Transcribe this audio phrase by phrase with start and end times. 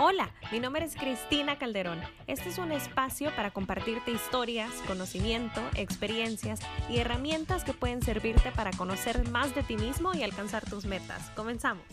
[0.00, 1.98] Hola, mi nombre es Cristina Calderón.
[2.28, 8.70] Este es un espacio para compartirte historias, conocimiento, experiencias y herramientas que pueden servirte para
[8.70, 11.30] conocer más de ti mismo y alcanzar tus metas.
[11.30, 11.84] Comenzamos.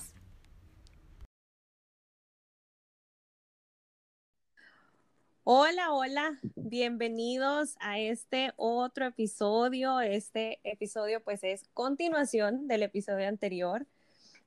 [5.44, 9.99] Hola, hola, bienvenidos a este otro episodio.
[10.01, 13.87] Este episodio pues es continuación del episodio anterior.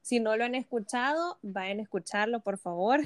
[0.00, 3.00] Si no lo han escuchado, vayan a escucharlo, por favor.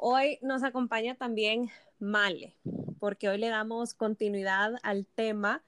[0.00, 2.56] Hoy nos acompaña también Male,
[3.00, 5.64] porque hoy le damos continuidad al tema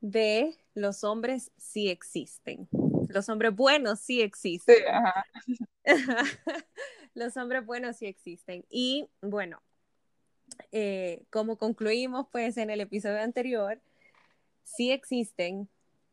[0.00, 2.68] de los hombres sí existen.
[3.08, 4.76] Los hombres buenos sí existen.
[7.14, 8.64] los hombres buenos sí existen.
[8.70, 9.60] Y bueno,
[10.70, 13.80] eh, como concluimos pues en el episodio anterior,
[14.62, 15.68] sí existen,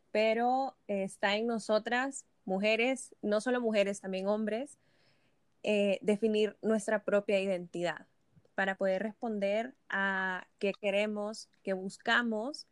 [0.09, 4.79] pero está en nosotras, mujeres, no solo mujeres, también hombres,
[5.63, 8.07] eh, definir nuestra propia identidad
[8.55, 12.67] para poder responder a qué queremos, qué buscamos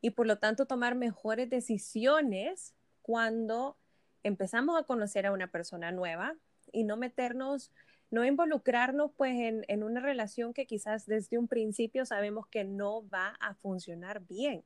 [0.00, 3.78] y por lo tanto tomar mejores decisiones cuando
[4.22, 6.34] empezamos a conocer a una persona nueva
[6.72, 7.72] y no meternos,
[8.10, 13.08] no involucrarnos pues en, en una relación que quizás desde un principio sabemos que no
[13.08, 14.64] va a funcionar bien.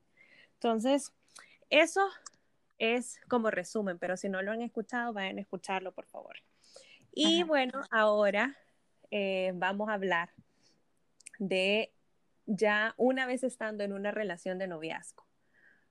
[0.55, 1.13] Entonces,
[1.71, 2.09] eso
[2.79, 6.37] es como resumen, pero si no lo han escuchado, vayan a escucharlo, por favor.
[7.13, 8.57] Y bueno, ahora
[9.11, 10.31] eh, vamos a hablar
[11.39, 11.93] de
[12.47, 15.25] ya una vez estando en una relación de noviazgo,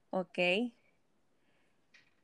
[0.10, 0.40] ¿ok?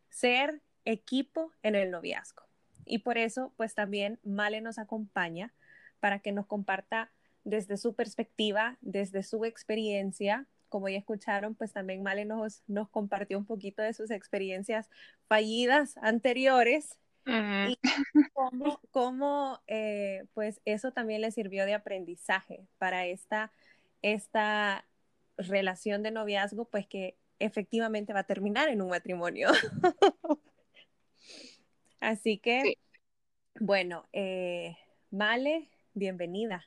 [0.09, 2.43] Ser equipo en el noviazgo.
[2.85, 5.53] Y por eso, pues también Male nos acompaña
[5.99, 7.11] para que nos comparta
[7.43, 10.47] desde su perspectiva, desde su experiencia.
[10.69, 14.89] Como ya escucharon, pues también Male nos, nos compartió un poquito de sus experiencias
[15.27, 17.77] fallidas anteriores y
[18.91, 23.51] cómo, eh, pues eso también le sirvió de aprendizaje para esta,
[24.01, 24.85] esta
[25.37, 29.49] relación de noviazgo, pues que efectivamente va a terminar en un matrimonio.
[31.99, 32.77] Así que,
[33.59, 34.75] bueno, eh,
[35.15, 36.65] Vale, bienvenida.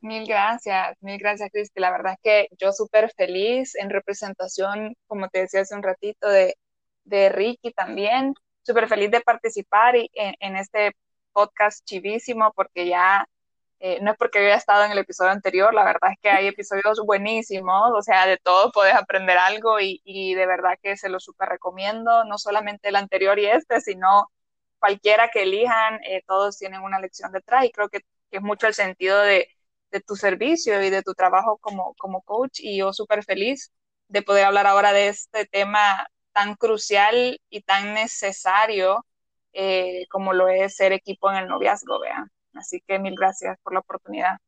[0.00, 1.78] Mil gracias, mil gracias, Cristi.
[1.78, 6.28] La verdad es que yo súper feliz en representación, como te decía hace un ratito,
[6.28, 6.56] de,
[7.04, 8.34] de Ricky también
[8.70, 10.96] súper feliz de participar y, en, este
[11.32, 13.26] podcast chivísimo porque ya
[13.80, 16.46] eh, no es porque había estado en el episodio anterior, la verdad es que hay
[16.48, 21.18] episodios buenísimos, o sea, de todo puedes aprender algo y, de verdad que se lo
[21.18, 24.30] súper recomiendo, no solamente el anterior y este, sino
[24.78, 28.00] cualquiera que elijan, eh, todos tienen una lección detrás y creo que,
[28.30, 29.48] es mucho el sentido de,
[29.90, 33.72] de, tu servicio y de tu trabajo como, como coach y yo súper feliz
[34.08, 39.04] de poder hablar ahora de este tema tan crucial y tan necesario
[39.52, 42.30] eh, como lo es ser equipo en el noviazgo, vean.
[42.54, 44.38] Así que mil gracias por la oportunidad.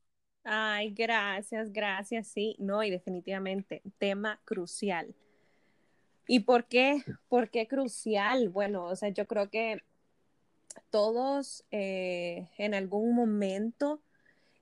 [0.45, 5.15] Ay, gracias, gracias, sí, no, y definitivamente, tema crucial.
[6.27, 7.05] ¿Y por qué?
[7.29, 8.49] ¿Por qué crucial?
[8.49, 9.83] Bueno, o sea, yo creo que
[10.91, 14.03] todos eh, en algún momento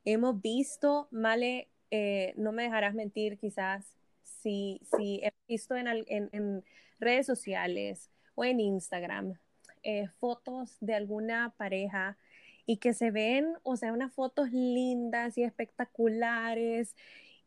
[0.05, 3.87] hemos visto, Male, eh, no me dejarás mentir, quizás,
[4.23, 6.65] si, si he visto en, en
[7.01, 9.35] redes sociales o en Instagram
[9.83, 12.19] eh, fotos de alguna pareja
[12.67, 16.95] y que se ven, o sea, unas fotos lindas y espectaculares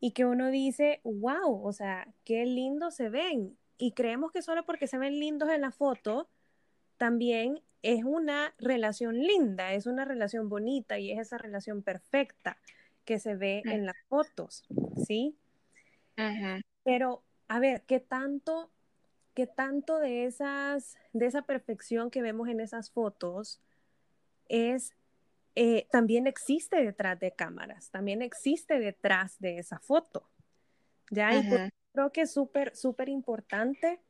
[0.00, 3.56] y que uno dice, wow, o sea, qué lindo se ven.
[3.78, 6.28] Y creemos que solo porque se ven lindos en la foto,
[6.98, 12.58] también es una relación linda, es una relación bonita y es esa relación perfecta
[13.04, 14.64] que se ve en las fotos,
[15.06, 15.36] ¿sí?
[16.82, 18.70] Pero, a ver, ¿qué tanto
[19.34, 23.60] que tanto de, esas, de esa perfección que vemos en esas fotos
[24.48, 24.94] es,
[25.56, 30.28] eh, también existe detrás de cámaras, también existe detrás de esa foto.
[31.10, 31.48] Ya, y
[31.92, 34.00] creo que es súper, súper importante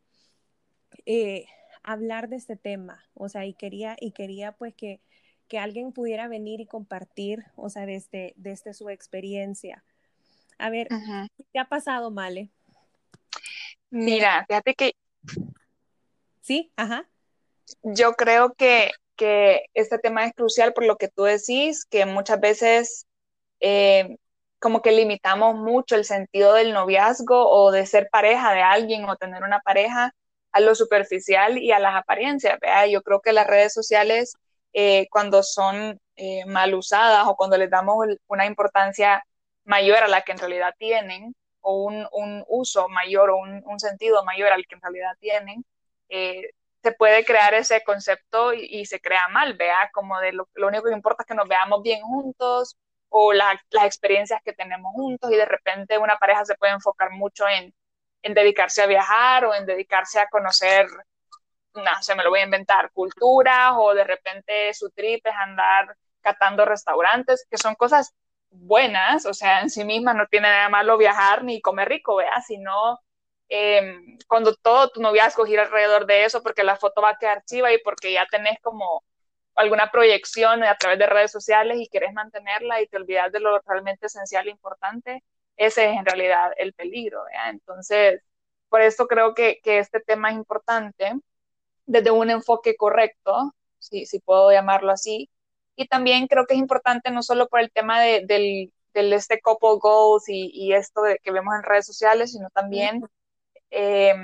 [1.07, 1.47] eh,
[1.83, 5.01] hablar de este tema, o sea, y quería, y quería pues que,
[5.49, 9.85] que alguien pudiera venir y compartir, o sea, desde, desde su experiencia.
[10.59, 10.89] A ver,
[11.53, 12.51] ¿qué ha pasado, Male?
[13.91, 14.95] Mira, fíjate que
[16.41, 17.09] Sí, ajá.
[17.83, 22.41] Yo creo que, que este tema es crucial por lo que tú decís, que muchas
[22.41, 23.07] veces
[23.61, 24.17] eh,
[24.59, 29.17] como que limitamos mucho el sentido del noviazgo o de ser pareja de alguien o
[29.17, 30.15] tener una pareja
[30.53, 32.59] a lo superficial y a las apariencias.
[32.91, 34.37] Yo creo que las redes sociales,
[34.73, 39.23] eh, cuando son eh, mal usadas o cuando les damos una importancia
[39.65, 43.81] mayor a la que en realidad tienen, o un, un uso mayor o un, un,
[43.81, 45.65] sentido mayor al que en realidad tienen,
[46.11, 46.51] eh,
[46.83, 50.93] se puede crear ese concepto y, se crea mal, vea, como de lo, único que
[50.93, 52.77] importa es que nos veamos bien juntos
[53.09, 57.49] o las experiencias que tenemos juntos y de repente una pareja se puede enfocar mucho
[57.49, 57.75] en,
[58.23, 60.87] en dedicarse a viajar o en dedicarse a conocer,
[61.75, 65.97] no sé, me lo voy a inventar, culturas o de repente su trip es andar
[66.21, 68.15] catando restaurantes, que son cosas
[68.55, 72.41] buenas, o sea, en sí misma no tiene nada malo viajar ni comer rico, vea,
[72.43, 73.01] sino
[73.49, 77.45] em, cuando todo tu noviazgo gira alrededor de eso, porque la foto va a quedar
[77.45, 79.05] chiva y porque ya tenés como
[79.55, 83.61] alguna proyección a través de redes sociales y querés mantenerla y te olvidas de lo
[83.61, 85.25] realmente esencial e importante,
[85.57, 87.25] ese es en realidad el peligro.
[87.49, 88.23] Entonces,
[88.69, 91.13] por eso creo que, que, este tema es importante
[91.87, 95.31] desde un enfoque correcto, si, si puedo llamarlo así,
[95.77, 99.41] y también creo que es importante no solo por el tema de, del, del, este
[99.41, 103.03] couple goals y, y esto de, que vemos en redes sociales, sino también
[103.71, 104.15] eh,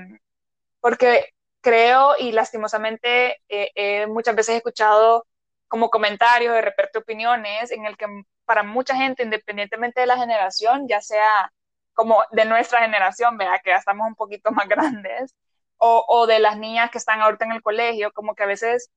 [0.81, 1.27] porque
[1.61, 5.27] creo y lastimosamente eh, muchas veces he escuchado
[5.69, 8.07] como comentarios, de repente opiniones, en el que
[8.45, 11.53] para mucha gente, independientemente de la generación, ya sea
[11.93, 15.35] como de nuestra generación, vea que ya estamos un poquito más grandes,
[15.79, 18.91] o, o, de las niñas que están ahorita en el colegio, como que a veces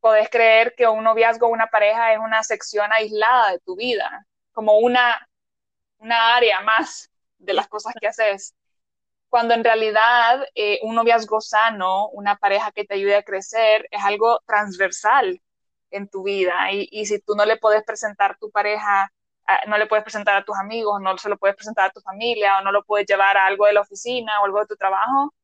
[0.00, 4.26] podés creer que un noviazgo o una pareja es una sección aislada de tu vida,
[4.52, 5.28] como una,
[5.98, 8.54] una área más de las cosas que haces.
[9.28, 14.02] Cuando en realidad eh, un noviazgo sano, una pareja que te ayude a crecer, es
[14.04, 15.40] algo transversal
[15.90, 16.72] en tu vida.
[16.72, 19.12] Y, y si tú no le puedes presentar a tu pareja,
[19.66, 22.58] no le puedes presentar a tus amigos, no se lo puedes presentar a tu familia,
[22.58, 25.34] o no lo puedes llevar a algo de la oficina o algo de tu trabajo,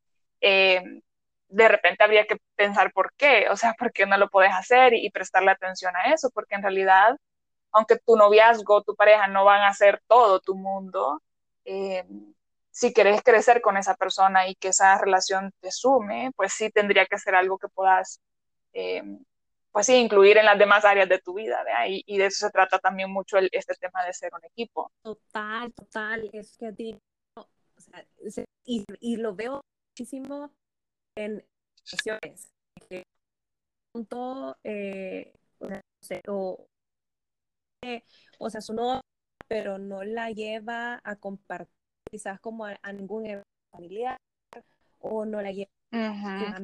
[0.40, 0.82] eh,
[1.48, 4.94] de repente habría que pensar por qué, o sea, por qué no lo puedes hacer
[4.94, 7.16] y, prestarle atención a eso, porque en realidad,
[7.72, 11.22] aunque tu noviazgo, tu pareja no van a ser todo tu mundo,
[11.64, 12.04] eh,
[12.70, 17.06] si querés crecer con esa persona y que esa relación te sume, pues sí tendría
[17.06, 18.20] que ser algo que puedas,
[18.72, 19.02] eh,
[19.72, 22.52] pues sí, incluir en las demás áreas de tu vida, Y, y, de eso se
[22.52, 24.90] trata también mucho este tema de ser un equipo.
[25.02, 26.98] Total, total, es que
[27.36, 30.50] o sea, y, y lo veo muchísimo
[31.16, 31.44] en
[31.82, 32.52] situaciones
[32.88, 33.04] que
[33.92, 35.32] punto eh,
[36.28, 36.68] o,
[38.38, 39.00] o, sea, su novia,
[39.48, 41.74] pero no la lleva a compartir
[42.10, 44.16] quizás como a, ningún evento familiar
[45.00, 46.60] o no la lleva a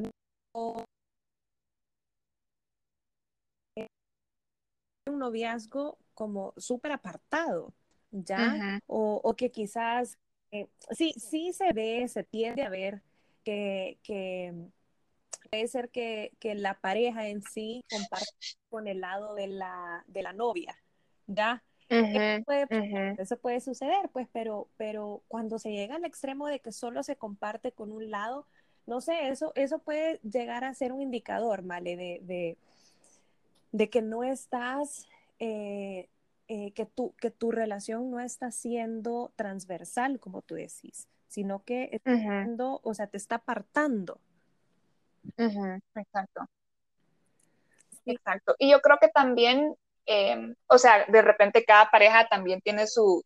[5.06, 7.74] un noviazgo como súper apartado,
[8.10, 8.80] ¿ya?
[8.86, 10.18] o, o, que quizás,
[10.52, 13.02] eh, sí, sí se ve, se tiende a ver
[13.42, 14.52] que, que
[15.50, 18.30] puede ser que, que, la pareja en sí comparte
[18.68, 20.76] con el lado de la, de la novia,
[21.26, 21.62] ¿ya?
[21.88, 22.66] eso, puede,
[23.18, 27.16] eso, puede, suceder, pues, pero, pero cuando se llega al extremo de que solo se
[27.16, 28.46] comparte con un lado,
[28.86, 31.96] no sé, eso, eso puede llegar a ser un indicador, ¿vale?
[31.96, 32.56] De, de,
[33.72, 35.06] de que no estás,
[35.38, 36.08] eh,
[36.48, 41.88] eh, que, tu, que tu relación no está siendo transversal, como tú decís sino que
[41.92, 42.46] está
[42.82, 44.20] o sea, te está apartando.
[45.38, 46.46] Exacto.
[48.04, 48.54] Exacto.
[48.58, 49.74] Y yo creo que también,
[50.04, 53.24] em, o sea, de repente cada pareja también tiene su,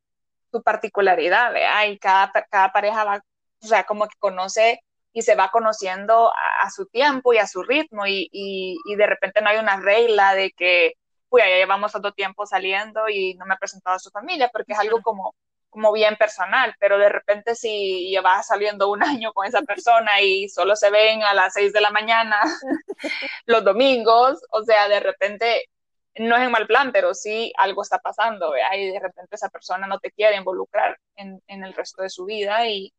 [0.53, 1.87] su particularidad, ¿verdad?
[1.87, 3.25] Y cada, cada pareja va,
[3.63, 4.81] o sea, como que conoce
[5.13, 6.31] y se va conociendo
[6.61, 9.81] a, su tiempo y a su ritmo y, y, y, de repente no hay una
[9.81, 10.93] regla de que,
[11.31, 14.75] uy, ya llevamos tanto tiempo saliendo y no me ha presentado a su familia, porque
[14.75, 15.35] es algo como
[15.77, 20.49] como bien personal, pero de repente si llevas saliendo un año con esa persona y
[20.49, 22.41] solo se ven a las 6 de la mañana
[23.45, 25.69] los domingos, o sea, de repente
[26.15, 29.87] no es en mal plan, pero sí algo está pasando, y de repente esa persona
[29.87, 32.95] no te quiere involucrar en, en el resto de su vida y,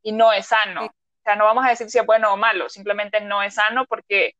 [0.00, 0.86] y, no es sano.
[0.86, 3.84] O sea, no vamos a decir si es bueno o malo, simplemente no es sano
[3.84, 4.36] porque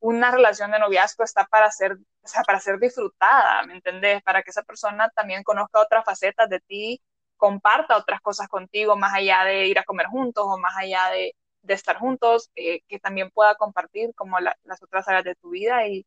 [0.00, 4.22] una relación de noviazgo está para ser, o sea, para ser disfrutada, ¿me entendés?
[4.22, 7.02] Para que esa persona también conozca otras facetas de ti
[7.36, 11.34] comparta otras cosas contigo, más allá de ir a comer juntos o más allá de,
[11.62, 15.86] de estar juntos, eh, que también pueda compartir como las otras áreas de tu vida
[15.86, 16.06] y,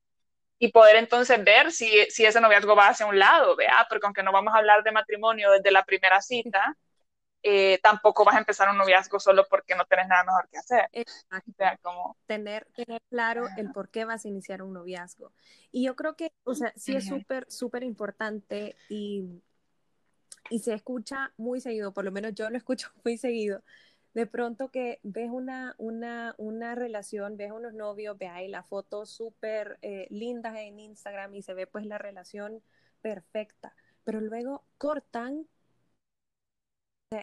[0.60, 3.86] y poder entonces ver si, si, ese noviazgo va hacia un lado, ¿vea?
[3.90, 6.76] Porque aunque no vamos a hablar de matrimonio desde la primera cita,
[7.44, 10.90] eh, tampoco vas a empezar un noviazgo solo porque no tienes nada mejor que hacer.
[10.94, 12.18] O sea, como...
[12.26, 15.32] tener, tener claro el por qué vas a iniciar un noviazgo.
[15.72, 19.42] Y yo creo que, o sea, sí es súper, súper importante y
[20.50, 23.64] y se escucha muy seguido, por lo menos yo lo escucho muy seguido.
[24.14, 29.10] De pronto que ves una, una, una relación, ves unos novios, ves ahí las fotos
[29.12, 32.64] súper eh, lindas en Instagram y se ve pues la relación
[33.02, 35.48] perfecta, pero luego cortan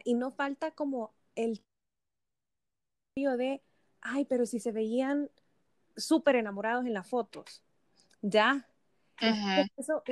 [0.04, 1.62] y no falta como el
[3.16, 3.62] de,
[4.00, 5.30] ay, pero si se veían
[5.96, 7.62] súper enamorados en las fotos,
[8.22, 8.68] ¿ya?
[9.76, 10.02] Eso,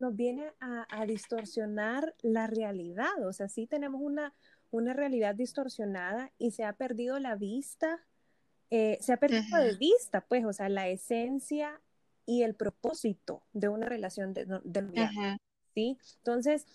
[0.00, 4.34] nos viene a, distorsionar la realidad, o sea, sí tenemos una,
[4.70, 8.04] una realidad distorsionada y se ha perdido la vista,
[8.70, 11.80] eh, se ha perdido de vista, pues, o sea, la esencia
[12.26, 15.38] y el propósito de una relación de, de
[15.74, 15.98] ¿sí?
[16.18, 16.66] Entonces,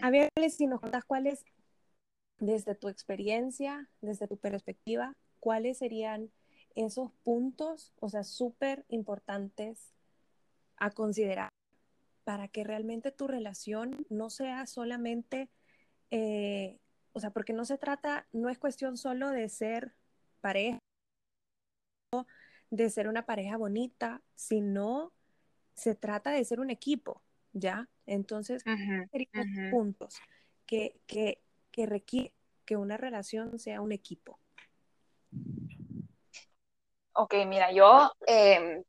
[0.00, 1.44] a ver si nos contas cuáles,
[2.38, 6.30] desde tu experiencia, desde tu perspectiva, cuáles serían
[6.74, 9.92] esos puntos, o sea, súper importantes
[10.82, 11.48] a considerar
[12.24, 15.48] para que realmente tu relación no sea solamente,
[16.10, 16.80] eh,
[17.12, 19.94] o sea, porque no se trata, no es cuestión solo de ser
[20.40, 20.80] pareja,
[22.70, 25.12] de ser una pareja bonita, sino
[25.74, 27.22] se trata de ser un equipo,
[27.52, 27.88] ¿ya?
[28.04, 28.64] Entonces,
[29.12, 30.16] serían puntos
[30.66, 32.34] que, que, que requiere
[32.64, 34.40] que una relación sea un equipo.
[37.12, 38.82] Ok, mira, yo, em,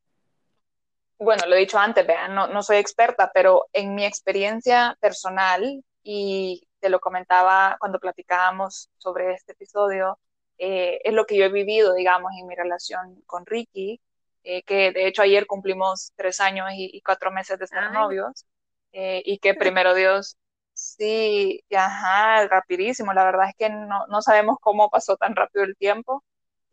[1.24, 5.84] bueno, lo he dicho antes, vean, no, no soy experta, pero en mi experiencia personal,
[6.04, 10.20] y te lo comentaba cuando platicábamos sobre este episodio,
[10.58, 14.02] eh, es lo que yo he vivido, digamos, en mi relación con Ricky,
[14.44, 18.46] eh, que de hecho ayer cumplimos tres años y, cuatro meses de ser novios,
[18.92, 20.38] eh, y que primero Dios,
[20.74, 25.76] sí, ajá, rapidísimo, la verdad es que no, no sabemos cómo pasó tan rápido el
[25.78, 26.24] tiempo,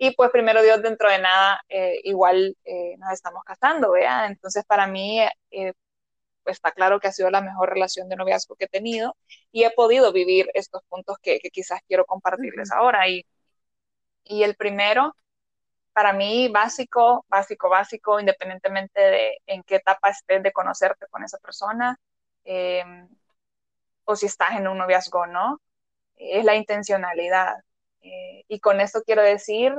[0.03, 4.27] y pues primero Dios, dentro de nada, eh, igual eh, nos estamos casando, ¿vea?
[4.27, 5.75] Entonces para mí eh,
[6.43, 9.17] pues está claro que ha sido la mejor relación de noviazgo que he tenido
[9.53, 13.09] y he podido vivir estos puntos que, quizás quiero compartirles ahora.
[13.11, 13.27] Y,
[14.25, 15.15] y el primero,
[15.93, 21.39] para mí, básico, básico, básico, independientemente de en qué etapa estés de conocerte con esa
[21.39, 21.99] persona,
[24.05, 25.61] o si estás en un noviazgo o no,
[26.17, 27.57] es la intencionalidad.
[28.03, 29.75] Eh, y con esto quiero decir,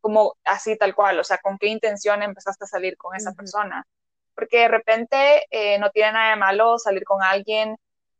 [0.00, 3.86] como así tal cual, o sea, con qué intención empezaste a salir con esa persona.
[4.34, 7.76] Porque de repente eh, no tiene nada de malo salir con alguien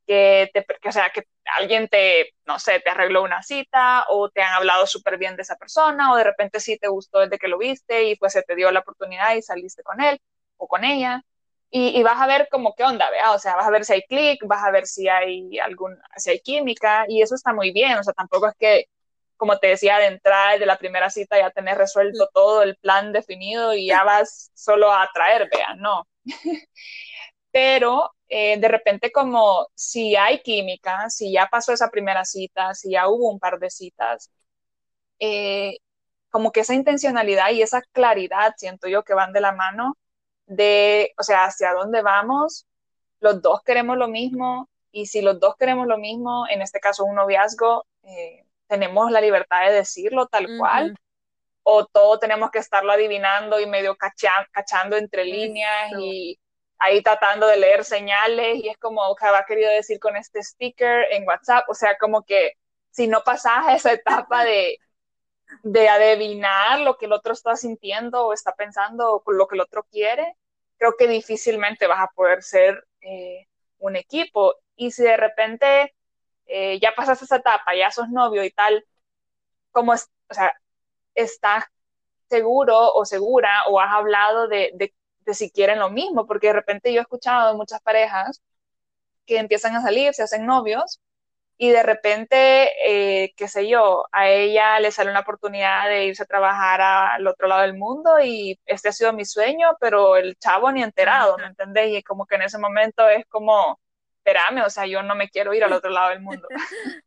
[0.06, 1.24] que te, que, o sea, que
[1.58, 5.42] alguien te, no sé, te arregló una cita o te han hablado súper bien de
[5.42, 8.42] esa persona o de repente sí te gustó desde que lo viste y pues se
[8.42, 10.20] te dio la oportunidad y saliste con él
[10.56, 11.22] o con ella.
[11.72, 13.32] Y, vas a ver como qué onda, ¿vea?
[13.32, 16.30] O sea, vas a ver si hay clic, vas a ver si hay algún, si
[16.30, 18.86] hay química, y eso está muy bien, o sea, tampoco es que,
[19.36, 23.12] como te decía, de entrada de la primera cita ya tenés resuelto todo el plan
[23.12, 26.06] definido y ya vas solo a atraer, vea, no.
[27.52, 32.92] Pero eh, de repente como si hay química, si ya pasó esa primera cita, si
[32.92, 34.30] ya hubo un par de citas,
[35.20, 35.78] eh,
[36.30, 39.96] como que esa intencionalidad y esa claridad, siento yo, que van de la mano,
[40.50, 42.66] de, o sea, hacia dónde vamos,
[43.20, 47.04] los dos queremos lo mismo y si los dos queremos lo mismo, en este caso
[47.04, 50.96] un noviazgo, eh, tenemos la libertad de decirlo tal cual
[51.62, 56.40] o todo tenemos que estarlo adivinando y medio cachando entre líneas y
[56.78, 61.06] ahí tratando de leer señales y es como que ha querido decir con este sticker
[61.12, 62.54] en WhatsApp, o sea, como que
[62.90, 64.78] si no pasas a esa etapa de,
[65.62, 69.60] de adivinar lo que el otro está sintiendo o está pensando o lo que el
[69.60, 70.34] otro quiere,
[70.80, 73.46] creo que difícilmente vas a poder ser eh,
[73.78, 74.56] un equipo.
[74.76, 75.94] Y si de repente
[76.46, 78.86] eh, ya pasas esa etapa, ya sos novio y tal,
[79.72, 80.54] como, es, o sea,
[81.14, 81.64] estás
[82.30, 86.54] seguro o segura o has hablado de, de, de si quieren lo mismo, porque de
[86.54, 88.42] repente yo he escuchado de muchas parejas
[89.26, 91.00] que empiezan a salir, se hacen novios
[91.62, 96.22] y de repente, eh, qué sé yo, a ella le sale una oportunidad de irse
[96.22, 100.38] a trabajar al otro lado del mundo y este ha sido mi sueño, pero el
[100.38, 101.98] chavo ni enterado, ¿me entendés?
[101.98, 103.78] Y como que en ese momento es como,
[104.16, 106.48] espérame, o sea, yo no me quiero ir al otro lado del mundo.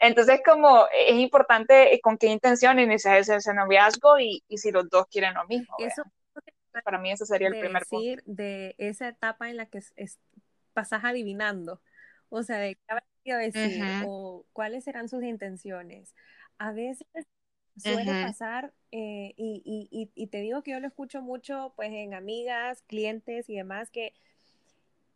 [0.00, 4.88] Entonces, como es importante eh, con qué intención iniciar ese, noviazgo y, y, si los
[4.90, 5.76] dos quieren lo mismo.
[5.78, 6.02] Eso,
[6.82, 8.42] para mí ese sería el primer decir punto.
[8.42, 10.18] De esa etapa en la que es,
[10.72, 11.80] pasas adivinando,
[12.28, 12.76] o sea, de
[13.36, 16.14] decir o cuáles serán sus intenciones.
[16.58, 17.06] A veces
[17.76, 23.48] suele pasar, eh, y, te digo que yo lo escucho mucho pues en amigas, clientes
[23.48, 24.14] y demás, que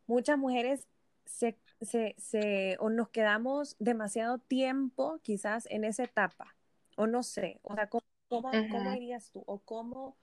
[0.07, 0.87] muchas mujeres
[1.25, 6.55] se, se, o nos quedamos demasiado tiempo quizás en esa etapa,
[6.97, 9.43] o no sé, o sea, ¿cómo, cómo dirías tú?
[9.47, 10.17] O cómo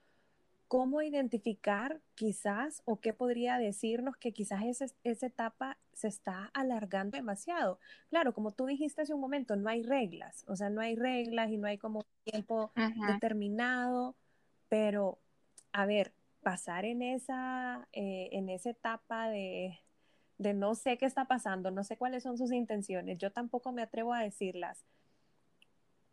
[0.70, 4.62] cómo identificar quizás o qué podría decirnos que quizás
[5.02, 7.80] esa etapa se está alargando demasiado.
[8.08, 11.50] Claro, como tú dijiste hace un momento, no hay reglas, o sea, no hay reglas
[11.50, 12.70] y no hay como tiempo
[13.04, 14.14] determinado,
[14.68, 15.18] pero
[15.72, 19.76] a ver, pasar en esa, eh, en esa etapa de,
[20.38, 23.82] de no sé qué está pasando, no sé cuáles son sus intenciones, yo tampoco me
[23.82, 24.84] atrevo a decirlas.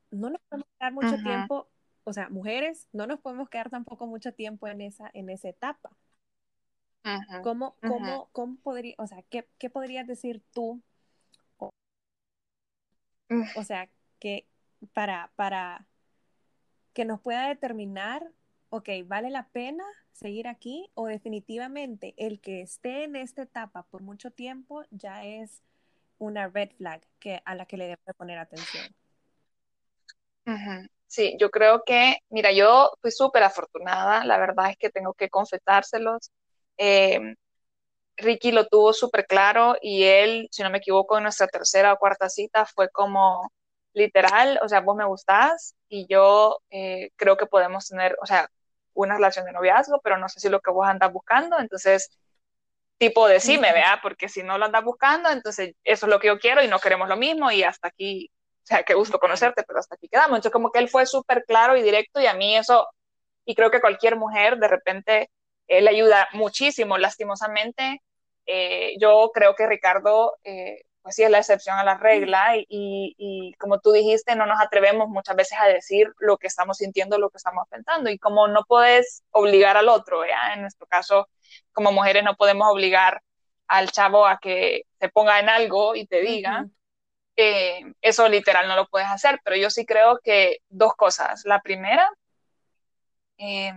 [0.09, 1.67] No nos podemos dar mucho tiempo
[2.07, 5.91] o sea, mujeres, no nos podemos quedar tampoco mucho tiempo en esa, en esa etapa.
[7.41, 10.81] ¿Cómo, cómo, cómo podría, o sea, qué, qué podrías decir tú?
[11.57, 11.71] O,
[13.55, 14.47] o sea, que
[14.93, 15.85] para, para
[16.93, 18.31] que nos pueda determinar,
[18.69, 19.83] ok, ¿vale la pena
[20.13, 20.89] seguir aquí?
[20.93, 25.61] O definitivamente el que esté en esta etapa por mucho tiempo ya es
[26.19, 28.95] una red flag que, a la que le debe poner atención.
[31.07, 35.29] Sí, yo creo que, mira, yo fui súper afortunada, la verdad es que tengo que
[35.29, 36.31] confesárselos.
[36.77, 37.19] Eh,
[38.17, 41.97] Ricky lo tuvo súper claro y él, si no me equivoco, en nuestra tercera o
[41.97, 43.51] cuarta cita fue como
[43.93, 48.49] literal, o sea, vos me gustás y yo eh, creo que podemos tener, o sea,
[48.93, 52.09] una relación de noviazgo, pero no sé si lo que vos andas buscando, entonces,
[52.97, 56.39] tipo, decime, vea, porque si no lo andas buscando, entonces eso es lo que yo
[56.39, 58.31] quiero y no queremos lo mismo y hasta aquí,
[58.67, 60.37] sea, qué gusto conocerte, pero hasta aquí quedamos.
[60.37, 62.87] Entonces, como que él fue súper claro y directo y a mí eso,
[63.45, 65.31] y creo que cualquier mujer de repente
[65.67, 68.01] eh, le ayuda muchísimo, lastimosamente.
[68.45, 72.65] Eh, yo creo que Ricardo, eh, pues sí, es la excepción a la regla y,
[73.17, 77.17] y, como tú dijiste, no nos atrevemos muchas veces a decir lo que estamos sintiendo,
[77.17, 80.53] lo que estamos pensando y como no puedes obligar al otro, ¿ya?
[80.53, 81.29] en nuestro caso,
[81.73, 83.21] como mujeres no podemos obligar
[83.67, 86.65] al chavo a que se ponga en algo y te diga,
[87.37, 91.43] eh, eso literal no lo puedes hacer, pero yo sí creo que dos cosas.
[91.45, 92.11] La primera,
[93.37, 93.73] eh,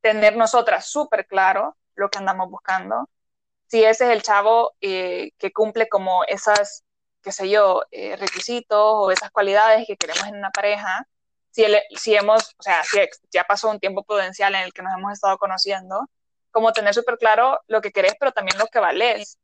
[0.00, 3.08] tener nosotras súper claro lo que andamos buscando.
[3.68, 6.84] Si ese es el chavo eh, que cumple como esas,
[7.22, 7.82] qué sé yo,
[8.18, 11.06] requisitos o esas cualidades que queremos en una pareja,
[11.50, 11.64] si,
[11.96, 12.98] si hemos, o sea, si
[13.30, 16.08] ya pasó un tiempo prudencial en el que nos hemos estado conociendo,
[16.50, 19.38] como tener súper claro lo que querés, pero también lo que vales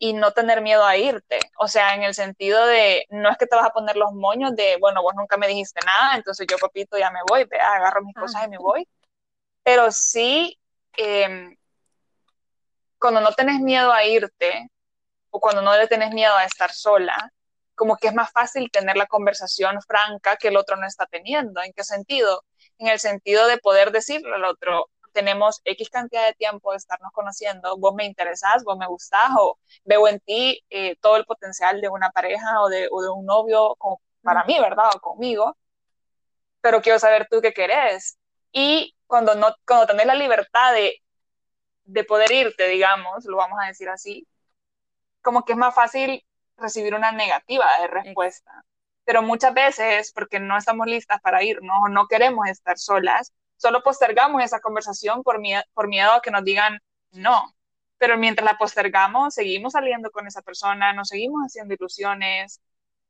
[0.00, 1.38] y no tener miedo a irte.
[1.58, 4.56] O sea, en el sentido de, no es que te vas a poner los moños
[4.56, 8.02] de, bueno, vos nunca me dijiste nada, entonces yo, papito, ya me voy, vea, agarro
[8.02, 8.88] mis cosas y me voy.
[9.62, 10.58] Pero sí,
[10.96, 11.54] em,
[12.98, 14.70] cuando no tenés miedo a irte
[15.30, 17.30] o cuando no le tenés miedo a estar sola,
[17.74, 21.62] como que es más fácil tener la conversación franca que el otro no está teniendo.
[21.62, 22.44] ¿En qué sentido?
[22.78, 27.12] En el sentido de poder decirle al otro, tenemos X cantidad de tiempo de estarnos
[27.12, 31.80] conociendo, vos me interesás, vos me gustás o veo en ti eh, todo el potencial
[31.80, 34.90] de una pareja o de, o de un novio como para mí, ¿verdad?
[34.94, 35.56] O conmigo,
[36.60, 38.18] pero quiero saber tú qué querés.
[38.52, 41.02] Y cuando, no, cuando tenés la libertad de,
[41.84, 44.26] de poder irte, digamos, lo vamos a decir así,
[45.22, 46.24] como que es más fácil
[46.56, 48.64] recibir una negativa de respuesta.
[49.04, 53.82] Pero muchas veces, porque no estamos listas para irnos o no queremos estar solas, solo
[53.82, 57.54] postergamos esa conversación por miedo, a que nos digan no.
[57.98, 62.62] Pero mientras la postergamos, seguimos saliendo con esa persona, nos seguimos haciendo ilusiones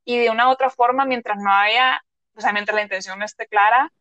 [0.03, 2.01] y de una u otra forma, mientras no haya,
[2.35, 3.93] o sea, mientras la intención no esté clara,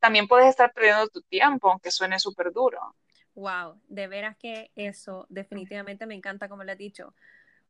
[0.00, 2.96] también puedes estar perdiendo tu tiempo, aunque suene súper duro.
[3.34, 7.14] Wow, de veras que eso definitivamente me encanta, como le he dicho,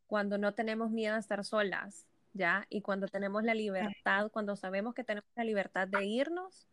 [0.07, 2.65] cuando no tenemos miedo a estar solas, ¿ya?
[2.71, 6.67] Y cuando tenemos la libertad, cuando sabemos que tenemos la libertad de irnos,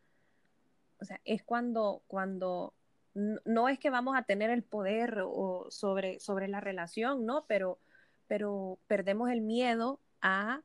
[1.06, 2.74] o sea, es cuando, cuando
[3.14, 7.46] no es que vamos a tener el poder o sobre, sobre la relación, ¿no?
[7.46, 7.80] Pero,
[8.26, 10.64] pero perdemos el miedo a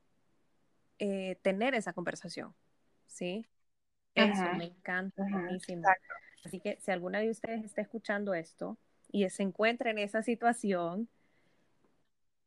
[0.99, 2.55] eh, tener esa conversación,
[3.07, 3.47] ¿sí?
[4.15, 5.87] Eso me encanta, buenísimo.
[6.43, 8.79] Así que si alguna de ustedes está escuchando esto
[9.13, 11.11] y se encuentra en esa situación,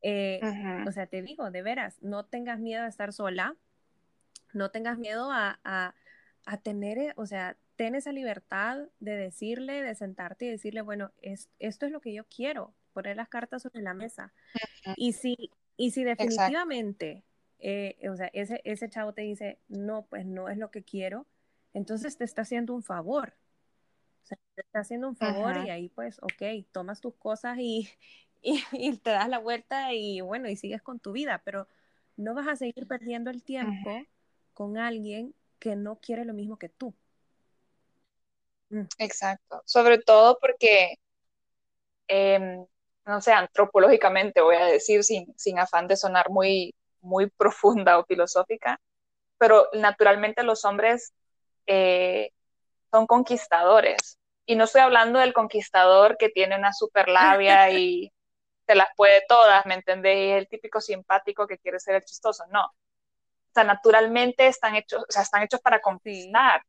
[0.02, 0.42] eh,
[0.88, 3.56] o sea, te digo, de veras, no tengas miedo a estar sola,
[4.52, 5.94] no tengas miedo a, a,
[6.46, 11.12] a tener, eh, o sea, ten esa libertad de decirle, de sentarte y decirle, bueno,
[11.22, 14.34] es, esto es lo que yo quiero, poner las cartas sobre la mesa.
[14.96, 17.24] Y si, y si definitivamente,
[17.60, 21.26] eh, o sea, ese, ese chavo te dice, no, pues no es lo que quiero,
[21.74, 23.34] entonces te está haciendo un favor.
[24.24, 27.90] O sea, te está haciendo un favor y ahí pues, ok, tomas tus cosas y,
[28.42, 31.68] y, te das la vuelta y bueno, y sigues con tu vida, pero
[32.18, 34.06] no vas a seguir perdiendo el tiempo
[34.54, 36.94] con alguien que no quiere lo mismo que tú.
[38.98, 40.96] Exacto, sobre todo porque,
[42.08, 42.66] em,
[43.06, 48.06] no sé, antropológicamente voy a decir, sin, sin afán de sonar muy, muy profunda o
[48.06, 48.80] filosófica,
[49.38, 51.14] pero naturalmente los hombres
[51.68, 52.32] eh,
[52.92, 54.20] son conquistadores.
[54.46, 58.12] Y no estoy hablando del conquistador que tiene una super labia y
[58.68, 60.36] se las puede todas, ¿me entendéis?
[60.36, 62.66] El típico simpático que quiere ser el chistoso, no.
[62.66, 66.62] O sea, naturalmente están hechos, o sea, están hechos para conquistar.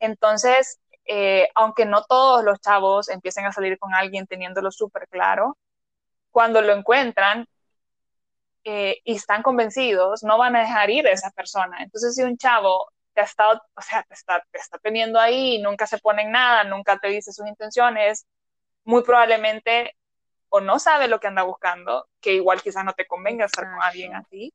[0.00, 5.58] Entonces, eh, aunque no todos los chavos empiecen a salir con alguien teniéndolo súper claro,
[6.30, 7.46] cuando lo encuentran
[8.64, 11.82] eh, y están convencidos, no van a dejar ir a esa persona.
[11.82, 15.60] Entonces, si un chavo te ha estado, o sea, te está, te está teniendo ahí,
[15.60, 18.26] nunca se pone en nada, nunca te dice sus intenciones,
[18.84, 19.94] muy probablemente
[20.48, 23.82] o no sabe lo que anda buscando, que igual quizás no te convenga estar con
[23.82, 24.54] alguien así,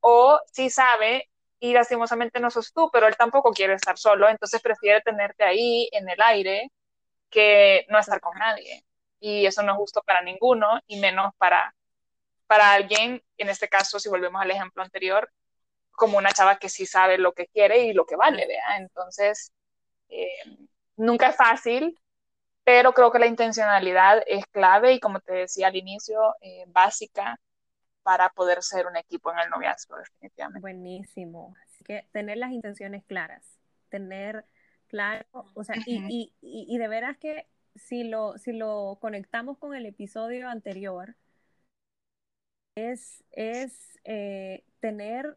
[0.00, 1.28] o sí sabe
[1.64, 5.88] y lastimosamente no sos tú, pero él tampoco quiere estar solo, entonces prefiere tenerte ahí
[5.92, 6.70] en el aire
[7.30, 8.84] que no estar con nadie.
[9.18, 11.74] Y eso no es justo para ninguno, y menos para,
[12.46, 15.32] para alguien, en este caso, si volvemos al ejemplo anterior,
[15.92, 18.76] como una chava que sí sabe lo que quiere y lo que vale, ¿vea?
[18.76, 19.50] Entonces,
[20.10, 20.36] eh,
[20.96, 21.98] nunca es fácil,
[22.64, 27.38] pero creo que la intencionalidad es clave y como te decía al inicio, eh, básica
[28.04, 30.60] para poder ser un equipo en el noviazgo, definitivamente.
[30.60, 31.56] Buenísimo.
[31.64, 34.44] Así que tener las intenciones claras, tener
[34.86, 39.74] claro, o sea, y, y, y, de veras que si lo, si lo conectamos con
[39.74, 41.16] el episodio anterior,
[42.76, 45.36] es, es eh, tener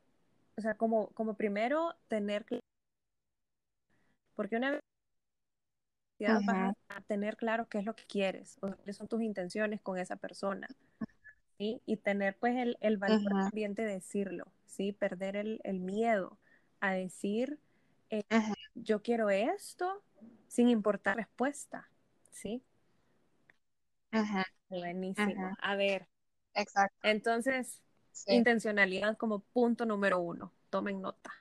[0.57, 2.45] o sea, como, como primero tener
[4.35, 4.81] porque una vez
[6.45, 9.97] vas a tener claro qué es lo que quieres, o cuáles son tus intenciones con
[9.97, 10.67] esa persona,
[11.57, 11.81] ¿sí?
[11.85, 14.91] Y tener pues el, el valor también de decirlo, ¿sí?
[14.93, 16.37] Perder el, el miedo
[16.79, 17.59] a decir,
[18.09, 18.23] eh,
[18.75, 20.03] yo quiero esto
[20.47, 21.89] sin importar respuesta,
[22.31, 22.63] ¿sí?
[24.69, 25.55] Buenísimo.
[25.61, 26.07] A ver.
[26.53, 26.95] Exacto.
[27.03, 27.81] Entonces,
[28.29, 30.51] Intencionalidad como punto número uno.
[30.69, 31.31] Tomen nota.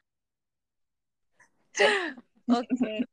[1.72, 1.85] Sí.
[2.48, 3.07] ok.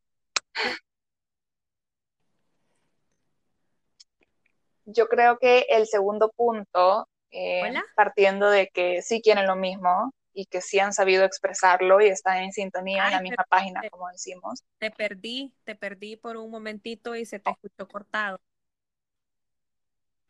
[4.86, 10.46] Yo creo que el segundo punto, eh, partiendo de que sí quieren lo mismo y
[10.46, 14.64] que sí han sabido expresarlo y están en sintonía en la misma página, como decimos.
[14.80, 18.40] Te perdí, te perdí por un momentito y se te escuchó cortado.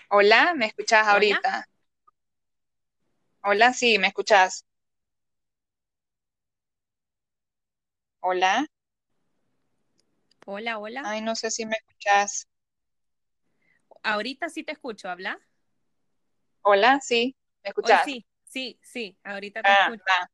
[0.09, 1.65] Hola, ¿me escuchas ahorita?
[3.43, 4.65] Hola, sí, ¿me escuchas?
[8.19, 8.65] Hola.
[10.45, 11.01] Hola, hola.
[11.05, 12.47] Ay, no sé si me escuchas.
[14.03, 15.39] Ahorita sí te escucho, ¿habla?
[16.61, 18.03] Hola, sí, ¿me escuchas?
[18.03, 20.03] sí, sí, sí, ahorita te ah, escucho.
[20.19, 20.29] Ah.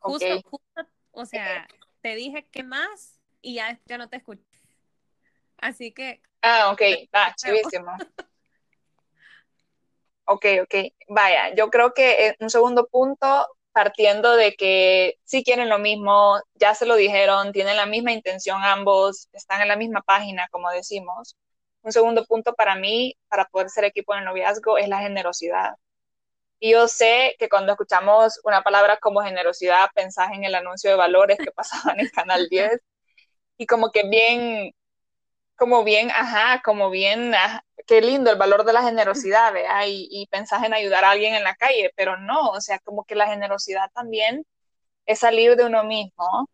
[0.00, 1.68] Justo, justo, o sea,
[2.00, 4.42] te dije qué más y ya, ya no te escucho.
[5.58, 6.20] Así que.
[6.42, 6.80] Ah, ok,
[7.14, 7.92] va, chivísimo.
[10.24, 10.74] Ok, ok.
[11.08, 16.74] Vaya, yo creo que un segundo punto, partiendo de que sí quieren lo mismo, ya
[16.74, 21.36] se lo dijeron, tienen la misma intención ambos, están en la misma página, como decimos.
[21.82, 25.74] Un segundo punto para mí, para poder ser equipo en el noviazgo, es la generosidad.
[26.60, 30.96] Y yo sé que cuando escuchamos una palabra como generosidad, pensás en el anuncio de
[30.96, 32.80] valores que pasaba en el Canal 10
[33.58, 34.72] y como que bien,
[35.56, 37.34] como bien, ajá, como bien,
[37.86, 39.86] qué lindo el valor de la generosidad, ¿vea?
[39.88, 43.04] Y, y pensás en ayudar a alguien en la calle, pero no, o sea, como
[43.04, 44.44] que la generosidad también
[45.06, 46.48] es salir de uno mismo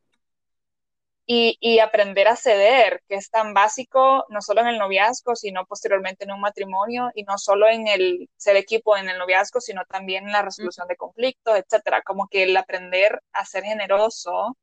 [1.27, 5.65] y, y, aprender a ceder, que es tan básico, no solo en el noviazgo, sino
[5.67, 9.85] posteriormente en un matrimonio, y no solo en el ser equipo en el noviazgo, sino
[9.87, 12.03] también en la resolución de conflictos, etcétera.
[12.03, 14.57] Como que el aprender a ser generoso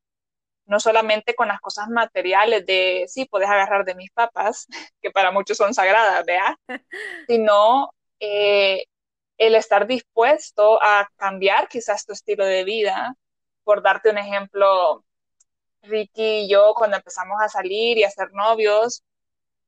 [0.65, 4.67] no solamente con las cosas materiales de, sí, puedes agarrar de mis papas,
[5.02, 6.58] que para muchos son sagradas, ¿vea?
[7.28, 8.86] Sino eh,
[9.38, 13.15] el estar dispuesto a cambiar quizás tu estilo de vida.
[13.63, 15.04] Por darte un ejemplo,
[15.84, 19.04] Ricky y yo cuando empezamos a salir y a ser novios,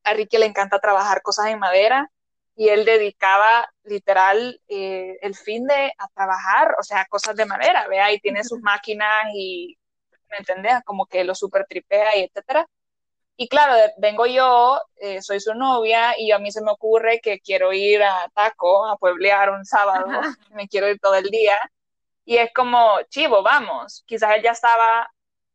[0.04, 2.10] a Ricky le encanta trabajar cosas en madera
[2.56, 7.88] y él dedicaba literal eh, el fin de a trabajar, o sea, cosas de madera,
[7.88, 9.78] vea, y tiene sus máquinas y
[10.30, 10.84] ¿me entendés?
[10.86, 12.68] Como que lo super tripea y etcétera.
[13.36, 17.40] Y claro, vengo yo, eh, soy su novia y a mí se me ocurre que
[17.40, 20.06] quiero ir a Taco a pueblear un sábado,
[20.52, 21.58] me quiero ir todo el día.
[22.26, 24.04] Y es como, chivo, vamos.
[24.06, 25.10] Quizás él ya estaba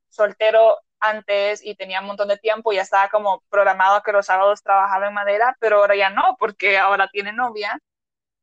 [0.08, 4.62] soltero antes y tenía un montón de tiempo, ya estaba como programado que los sábados
[4.62, 7.78] trabajaba en madera, pero ahora ya no, porque ahora tiene novia.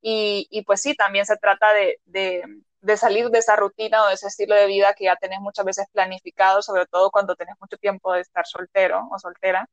[0.01, 2.43] Y, y pues sí, también se trata de, de,
[2.81, 5.65] de salir de esa rutina o de ese estilo de vida que ya tenés muchas
[5.65, 9.67] veces planificado, sobre todo cuando tenés mucho tiempo de estar soltero o soltera.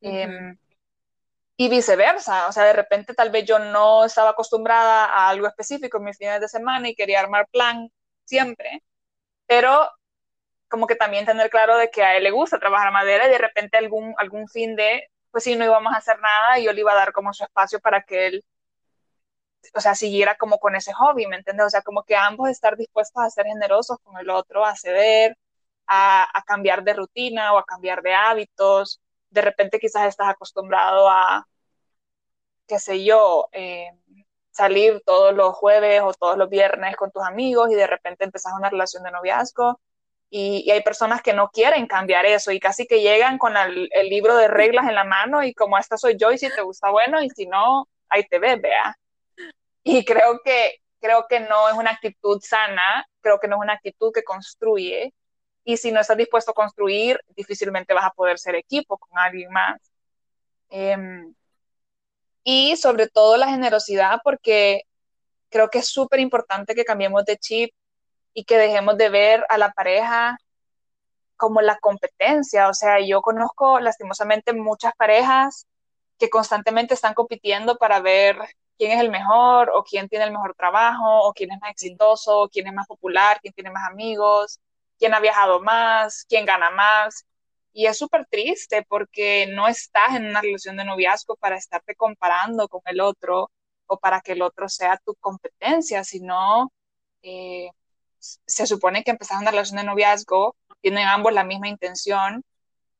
[0.00, 0.56] Em,
[1.56, 5.98] y viceversa, o sea, de repente tal vez yo no estaba acostumbrada a algo específico
[5.98, 7.90] en mis fines de semana y quería armar plan
[8.24, 8.82] siempre,
[9.46, 9.90] pero
[10.68, 13.38] como que también tener claro de que a él le gusta trabajar madera y de
[13.38, 16.80] repente algún, algún fin de, pues sí, no íbamos a hacer nada y yo le
[16.80, 18.44] iba a dar como su espacio para que él
[19.74, 21.66] o sea, siguiera como con ese hobby, ¿me entiendes?
[21.66, 25.36] O sea, como que ambos estar dispuestos a ser generosos con el otro, a ceder,
[25.86, 29.00] a, cambiar de rutina o a cambiar de hábitos.
[29.30, 31.46] De repente quizás estás acostumbrado a,
[32.66, 33.90] qué sé yo, eh,
[34.50, 38.52] salir todos los jueves o todos los viernes con tus amigos y de repente empezás
[38.54, 39.80] una relación de noviazgo
[40.30, 44.36] Y, hay personas que no quieren cambiar eso y casi que llegan con el, libro
[44.36, 47.22] de reglas en la mano y como esta soy yo y si te gusta bueno
[47.22, 48.96] y si no, ahí te ves, vea.
[49.82, 53.74] Y creo que, creo que no es una actitud sana, creo que no es una
[53.74, 55.14] actitud que construye.
[55.64, 59.50] Y si no estás dispuesto a construir, difícilmente vas a poder ser equipo con alguien
[59.50, 59.80] más.
[60.70, 61.34] Em,
[62.44, 64.82] y sobre todo la generosidad, porque
[65.50, 67.72] creo que es súper importante que cambiemos de chip
[68.38, 70.38] y que dejemos de ver a la pareja
[71.36, 72.68] como la competencia.
[72.68, 75.66] O sea, yo conozco lastimosamente muchas parejas
[76.18, 78.38] que constantemente están compitiendo para ver
[78.78, 82.48] quién es el mejor o quién tiene el mejor trabajo o quién es más exitoso,
[82.52, 84.60] quién es más popular, quién tiene más amigos,
[85.00, 87.26] quién ha viajado más, quién gana más.
[87.72, 92.68] Y es súper triste porque no estás en una relación de noviazgo para estarte comparando
[92.68, 93.50] con el otro
[93.88, 96.72] o para que el otro sea tu competencia, sino
[97.22, 97.70] eh,
[98.18, 102.44] se supone que empezar una relación de noviazgo, tienen ambos la misma intención,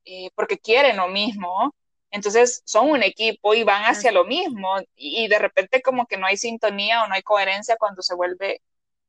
[0.05, 1.75] eh, porque quieren lo mismo,
[2.11, 6.27] entonces son un equipo y van hacia lo mismo, y, de repente como que no
[6.27, 8.63] hay sintonía o no hay coherencia cuando se vuelve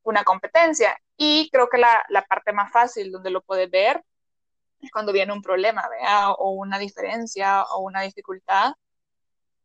[0.03, 0.97] una competencia.
[1.17, 4.03] Y creo que la, la parte más fácil donde lo puedes ver
[4.81, 5.87] es cuando viene un problema,
[6.37, 8.73] o una diferencia o una dificultad,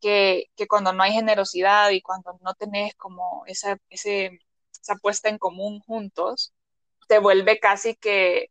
[0.00, 4.40] que, que, cuando no hay generosidad y cuando no tenés como esa, ese,
[4.84, 6.52] esa puesta en común juntos,
[7.08, 8.50] te vuelve casi que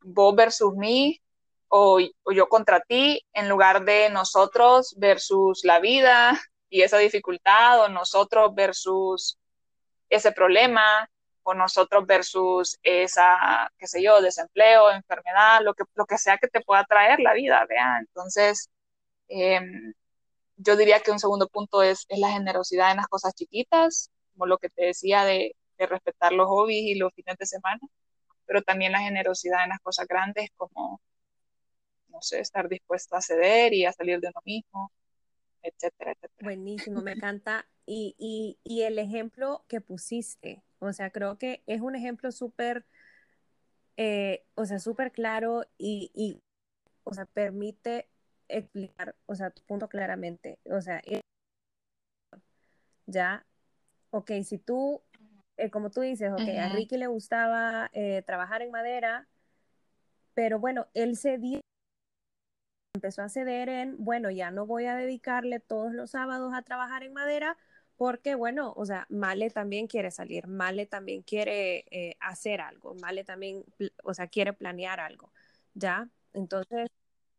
[0.00, 1.20] vos versus mí
[1.68, 2.00] o,
[2.34, 8.54] yo contra ti, en lugar de nosotros versus la vida y esa dificultad, o nosotros
[8.54, 9.38] versus
[10.08, 11.08] ese problema,
[11.42, 16.48] o nosotros versus esa, qué sé yo, desempleo, enfermedad, lo que, lo que sea que
[16.48, 17.98] te pueda traer la vida, vea.
[18.00, 18.70] Entonces,
[19.28, 19.92] em,
[20.56, 24.46] yo diría que un segundo punto es, es, la generosidad en las cosas chiquitas, como
[24.46, 27.80] lo que te decía de, respetar los hobbies y los fines de semana,
[28.46, 31.00] pero también la generosidad en las cosas grandes, como,
[32.06, 34.92] no sé, estar dispuesto a ceder y a salir de uno mismo,
[35.60, 36.44] etcétera, etcétera.
[36.44, 37.66] Buenísimo, me encanta.
[37.84, 42.86] Y, y, y el ejemplo que pusiste, o sea, creo que es un ejemplo súper,
[43.96, 46.40] eh, o sea, súper claro y, y,
[47.02, 48.08] o sea, permite
[48.48, 50.58] explicar, o sea, tu punto claramente.
[50.70, 51.02] O sea,
[53.06, 53.44] ya,
[54.12, 55.02] ok, si tú,
[55.56, 59.26] eh, como tú dices, ok, a Ricky le gustaba eh, trabajar en madera,
[60.34, 61.60] pero bueno, él se dio,
[62.94, 67.02] empezó a ceder en, bueno, ya no voy a dedicarle todos los sábados a trabajar
[67.02, 67.56] en madera,
[67.96, 73.24] porque bueno, o sea, Male también quiere salir, Male también quiere eh, hacer algo, Male
[73.24, 73.64] también,
[74.04, 75.32] o sea, quiere planear algo,
[75.72, 76.10] ¿ya?
[76.34, 76.88] Entonces,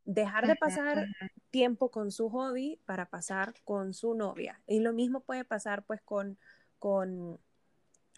[0.06, 1.08] dejar de pasar
[1.52, 4.60] tiempo con su hobby para pasar con su novia.
[4.68, 6.38] Y lo mismo puede pasar pues con,
[6.84, 7.40] con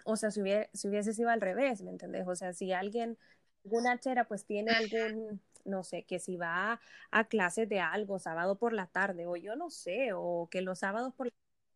[0.06, 0.42] o sea, si,
[0.74, 2.28] si hubiese sido al revés, ¿me entendés?
[2.28, 3.16] O sea, si alguien,
[3.64, 6.80] alguna chera pues tiene algún, no sé, que si va
[7.12, 10.80] a, clases de algo sábado por la tarde, o yo no sé, o que los
[10.80, 11.32] sábados por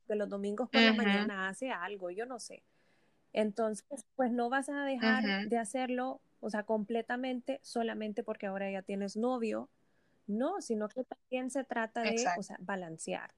[0.07, 2.63] que los domingos por la mañana hace algo, yo no sé.
[3.33, 8.81] Entonces, pues no vas a dejar de hacerlo, o sea, completamente solamente porque ahora ya
[8.81, 9.69] tienes novio
[10.25, 13.31] no, sino que también se trata de, o sea, balancear.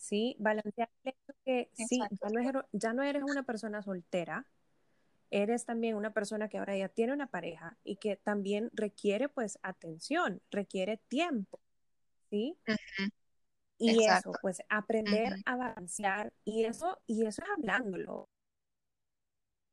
[0.00, 0.34] ¿Sí?
[0.38, 4.46] Balancear el hecho que sí, ya no, eres, ya no eres una persona soltera,
[5.28, 9.58] eres también una persona que ahora ya tiene una pareja y que también requiere pues
[9.62, 11.60] atención, requiere tiempo,
[12.30, 12.56] ¿sí?
[13.76, 18.26] Y eso, pues aprender a balancear y eso, y eso es hablándolo.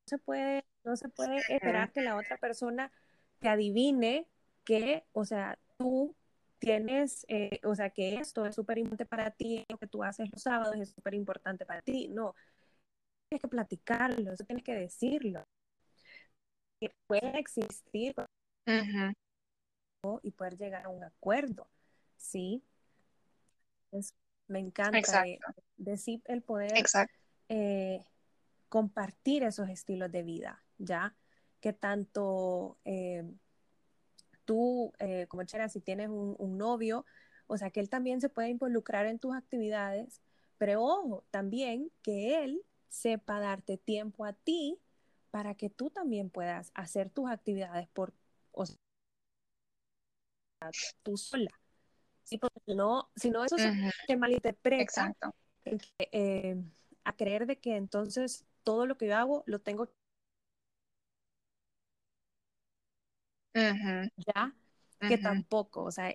[0.01, 2.91] No se puede, no se puede esperar que la otra persona
[3.39, 4.27] te adivine
[4.65, 6.16] que, o sea, tú
[6.59, 10.29] tienes, eh, o sea, que esto es súper importante para ti, lo que tú haces
[10.31, 12.07] los sábados es súper importante para ti.
[12.09, 12.35] No,
[13.29, 15.43] tienes que platicarlo, eso tienes que decirlo.
[16.79, 18.15] Que puede existir
[20.21, 21.67] y poder llegar a un acuerdo,
[22.17, 22.63] ¿sí?
[24.47, 25.25] me encanta
[25.75, 26.71] decir el poder
[27.49, 28.05] eh,
[28.69, 31.15] compartir esos estilos de vida, ¿ya?
[31.59, 32.77] Que tanto...
[32.85, 33.23] Eh,
[34.47, 37.05] tú, eh, como Chera, si tienes un, novio,
[37.45, 40.21] o sea, que él también se puede involucrar en tus actividades,
[40.57, 44.79] pero ojo, también que él sepa darte tiempo a ti
[45.29, 48.13] para que tú también puedas hacer tus actividades por
[48.53, 48.75] o sea,
[51.03, 51.51] tú sola.
[52.23, 55.13] Sí, porque si no, si no eso se malinterpreta
[55.99, 56.55] eh,
[57.03, 59.89] a creer de que entonces todo lo que yo hago lo tengo
[64.17, 64.53] ¿ya?
[64.99, 66.13] Que tampoco, o sea,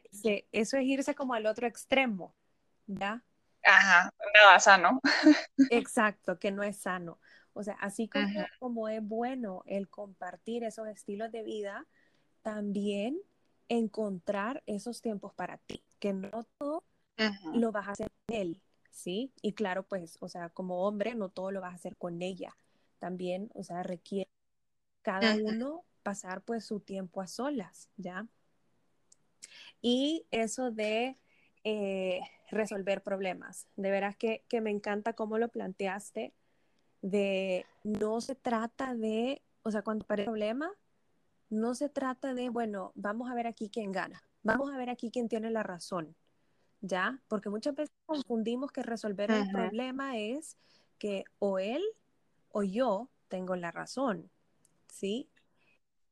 [0.52, 2.34] eso es irse como al otro extremo,
[2.86, 3.22] ¿ya?
[3.64, 5.00] Ajá, nada sano.
[5.70, 7.18] Exacto, que no es sano.
[7.54, 8.28] O sea, así como,
[8.58, 11.86] como es bueno el compartir esos estilos de vida,
[12.42, 13.20] también
[13.68, 16.84] encontrar esos tiempos para ti, que no todo
[17.54, 19.32] lo vas a hacer con él, ¿sí?
[19.42, 22.56] Y claro, pues, o sea, como hombre, no todo lo vas a hacer con ella.
[22.98, 24.30] También, o sea, requiere
[25.02, 28.26] cada uno pasar pues su tiempo a solas, ¿ya?
[29.80, 31.16] Y eso de
[31.64, 33.66] eh, resolver problemas.
[33.76, 36.34] De veras que, me encanta cómo lo planteaste,
[37.00, 40.70] de no se trata de, o sea, cuando parece problema,
[41.50, 45.10] no se trata de, bueno, vamos a ver aquí quién gana, vamos a ver aquí
[45.10, 46.14] quién tiene la razón,
[46.80, 47.20] ¿ya?
[47.28, 50.56] Porque muchas veces confundimos que resolver el problema es
[50.98, 51.82] que o él
[52.50, 54.30] o yo tengo la razón,
[54.88, 55.28] ¿sí?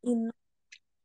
[0.02, 0.32] Y no,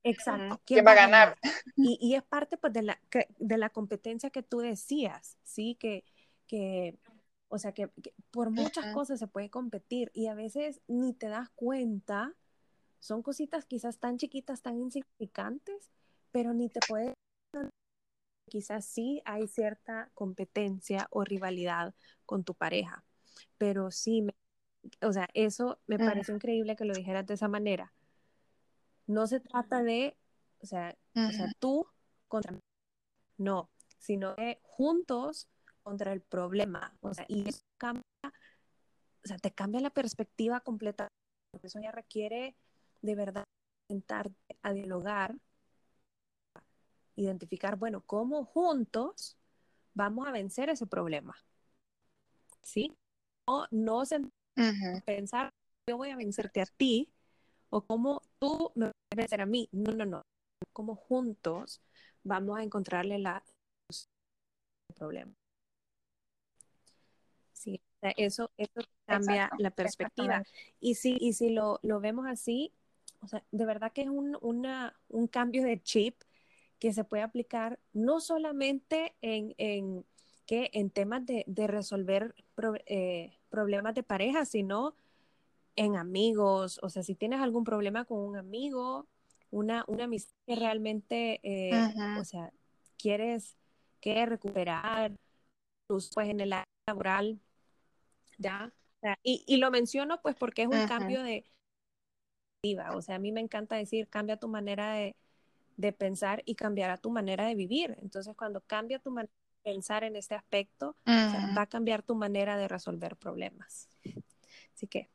[0.05, 0.61] Exacto.
[0.65, 1.37] ¿Quién, va a ganar?
[1.75, 2.99] Y, es parte pues, de, la,
[3.39, 5.75] de la competencia que tú decías, ¿sí?
[5.79, 6.05] Que,
[6.45, 6.99] que
[7.47, 7.89] o sea, que,
[8.29, 12.33] por muchas cosas se puede competir y a veces ni te das cuenta,
[12.99, 15.89] son cositas quizás tan chiquitas, tan insignificantes,
[16.31, 17.13] pero ni te puedes
[18.47, 21.95] quizás sí hay cierta competencia o rivalidad
[22.27, 23.03] con tu pareja,
[23.57, 24.27] pero sí,
[25.01, 27.91] o sea, eso me parece increíble que lo dijeras de esa manera,
[29.07, 30.17] no se trata de,
[30.59, 31.87] o sea, o sea tú
[32.27, 32.59] contra
[33.37, 35.47] no, sino que juntos
[35.83, 36.95] contra el problema.
[37.01, 41.07] O sea, y eso cambia, o sea, te cambia la perspectiva completa.
[41.61, 42.55] Eso ya requiere
[43.01, 43.43] de verdad
[43.87, 45.35] sentarte a dialogar,
[47.15, 49.37] identificar, bueno, cómo juntos
[49.93, 51.35] vamos a vencer ese problema.
[52.63, 52.91] ¿Sí?
[53.45, 54.03] O no
[55.05, 55.49] pensar,
[55.87, 57.11] yo voy a vencerte a ti,
[57.69, 59.69] o cómo tú me vencer a mí.
[59.71, 60.21] No, no, no.
[60.73, 61.81] Como juntos
[62.23, 63.43] vamos a encontrarle la
[64.95, 65.33] problema.
[67.51, 67.81] Sí,
[68.17, 70.43] eso, eso cambia la perspectiva.
[70.79, 72.71] Y si, y si lo, lo, vemos así,
[73.21, 76.21] o sea, de verdad que es un, una, un cambio de chip
[76.79, 80.05] que se puede aplicar no solamente en, en,
[80.45, 82.35] que en temas de, de resolver
[82.85, 84.95] eh, problemas de pareja, sino
[85.75, 89.07] en amigos, o sea, si tienes algún problema con un amigo,
[89.51, 92.51] una, una amistad que realmente, eh, o sea,
[92.97, 93.57] quieres
[93.99, 95.11] que recuperar,
[95.87, 97.39] pues en el área laboral,
[98.37, 98.73] ¿ya?
[99.21, 101.45] y, y, lo menciono pues porque es un cambio de
[102.93, 105.15] o sea, a mí me encanta decir, cambia tu manera de,
[105.77, 107.95] de pensar y cambiará tu manera de vivir.
[108.01, 109.31] Entonces, cuando cambia tu manera
[109.63, 113.89] de pensar en este aspecto, va a cambiar tu manera de resolver problemas.
[114.73, 115.09] Así que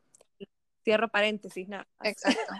[0.85, 1.87] Cierro paréntesis, nada.
[2.03, 2.55] Exacto.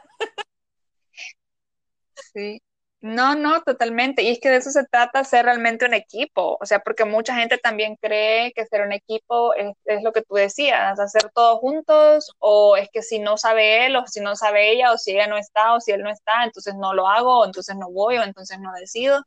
[2.33, 2.63] Sí.
[3.03, 4.23] No, no, totalmente.
[4.23, 6.59] Y es que de eso se trata ser realmente un equipo.
[6.61, 10.35] O sea, porque mucha gente también cree que ser un equipo es, lo que tú
[10.35, 14.71] decías, hacer todo juntos, o es que si no sabe él, o si no sabe
[14.73, 17.41] ella, o si ella no está, o si él no está, entonces no lo hago,
[17.41, 19.23] o entonces no voy, o entonces no decido.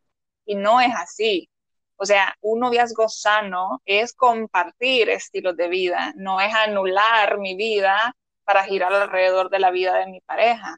[0.45, 1.49] Y no es así.
[1.95, 8.15] O sea, un noviazgo sano es compartir estilos de vida, no es anular mi vida
[8.43, 10.77] para girar alrededor de la vida de mi pareja.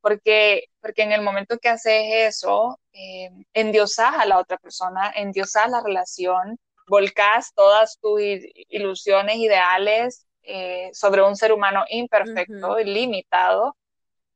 [0.00, 2.04] Porque, porque en el momento que haces
[2.34, 8.20] eso, eh, endiosas a la otra persona, endiosas la relación, volcas todas tus
[8.68, 13.76] ilusiones, ideales eh, sobre un ser humano imperfecto y limitado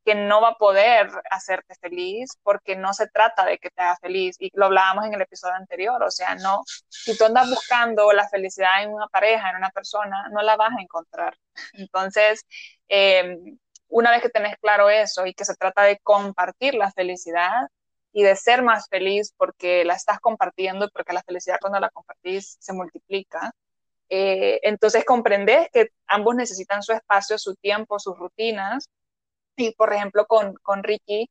[0.05, 3.97] que no va a poder hacerte feliz porque no se trata de que te haga
[4.01, 8.13] feliz y lo hablábamos en el episodio anterior, o sea, no, si tú andas buscando
[8.13, 11.37] la felicidad en una pareja, en una persona, no la vas a encontrar.
[11.75, 12.45] Entonces,
[12.89, 13.59] em,
[13.89, 17.69] una vez que tenés claro eso y que se trata de compartir la felicidad
[18.13, 22.57] y de ser más feliz porque la estás compartiendo porque la felicidad cuando la compartís
[22.61, 23.53] se multiplica,
[24.09, 28.89] eh, entonces comprendes que ambos necesitan su espacio, su tiempo, sus rutinas
[29.61, 31.31] y por ejemplo, con, con Ricky,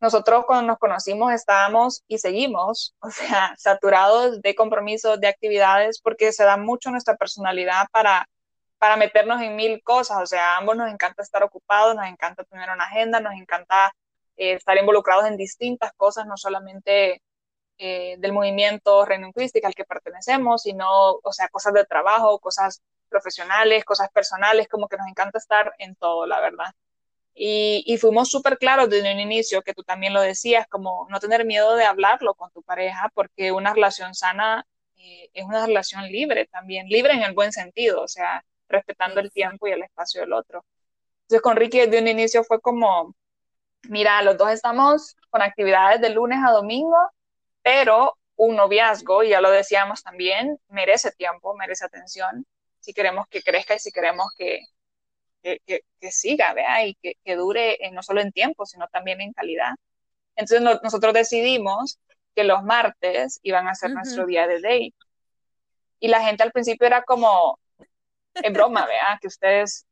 [0.00, 6.32] nosotros cuando nos conocimos estábamos y seguimos, o sea, saturados de compromisos, de actividades, porque
[6.32, 8.28] se da mucho nuestra personalidad para,
[8.78, 12.44] para meternos en mil cosas, o sea, a ambos nos encanta estar ocupados, nos encanta
[12.44, 13.92] tener una agenda, nos encanta
[14.36, 17.22] eh, estar involucrados en distintas cosas, no solamente
[17.78, 23.84] eh, del movimiento renuncuística al que pertenecemos, sino, o sea, cosas de trabajo, cosas profesionales,
[23.84, 26.74] cosas personales, como que nos encanta estar en todo, la verdad.
[27.34, 31.44] Y, fuimos súper claros desde un inicio, que tú también lo decías, como no tener
[31.44, 34.66] miedo de hablarlo con tu pareja, porque una relación sana
[34.96, 39.32] eh, es una relación libre también, libre en el buen sentido, o sea, respetando el
[39.32, 40.64] tiempo y el espacio del otro.
[41.22, 43.14] Entonces con Ricky desde un inicio fue como,
[43.88, 46.96] mira, los dos estamos con actividades de lunes a domingo,
[47.62, 52.46] pero un noviazgo, y ya lo decíamos también, merece tiempo, merece atención,
[52.80, 54.60] si queremos que crezca y si queremos que,
[55.44, 59.74] que, siga, vea, y que, dure no solo en tiempo, sino también en calidad.
[60.36, 61.98] Entonces nosotros decidimos
[62.34, 64.94] que los martes iban a ser nuestro día de date.
[66.00, 67.58] Y la gente al principio era como,
[68.34, 69.86] en broma, vea, que ustedes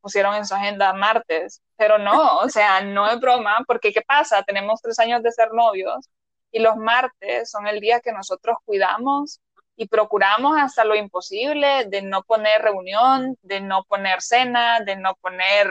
[0.00, 4.42] pusieron en su agenda martes, pero no, o sea, no es broma, porque ¿qué pasa?
[4.42, 6.10] Tenemos tres años de ser novios
[6.52, 9.40] y los martes son el día que nosotros cuidamos
[9.76, 15.14] y procuramos hasta lo imposible de no poner reunión, de no poner cena, de no
[15.16, 15.68] poner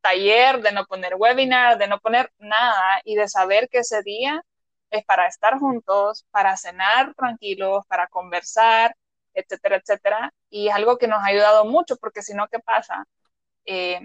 [0.00, 4.42] taller, de no poner webinar, de no poner nada y de saber que ese día
[4.90, 8.94] es para estar juntos, para cenar tranquilos, para conversar,
[9.34, 10.32] etcétera, etcétera.
[10.50, 13.04] Y es algo que nos ha ayudado mucho porque si no, ¿qué pasa?
[13.64, 14.00] Eh,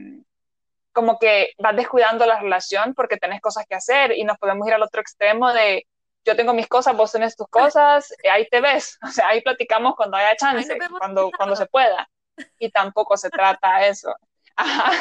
[0.92, 4.74] como que vas descuidando la relación porque tenés cosas que hacer y nos podemos ir
[4.74, 5.88] al otro extremo de
[6.26, 9.42] yo tengo mis cosas, vos tenés tus cosas, eh, ahí te ves, o sea, ahí
[9.42, 12.10] platicamos cuando haya chance, cuando, cuando se pueda.
[12.58, 14.16] Y tampoco se trata eso.
[14.56, 14.92] Ajá,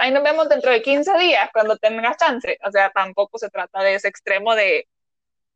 [0.00, 2.58] ahí nos vemos dentro de 15 días, cuando tengas chance.
[2.64, 4.86] O sea, tampoco se trata de ese extremo de,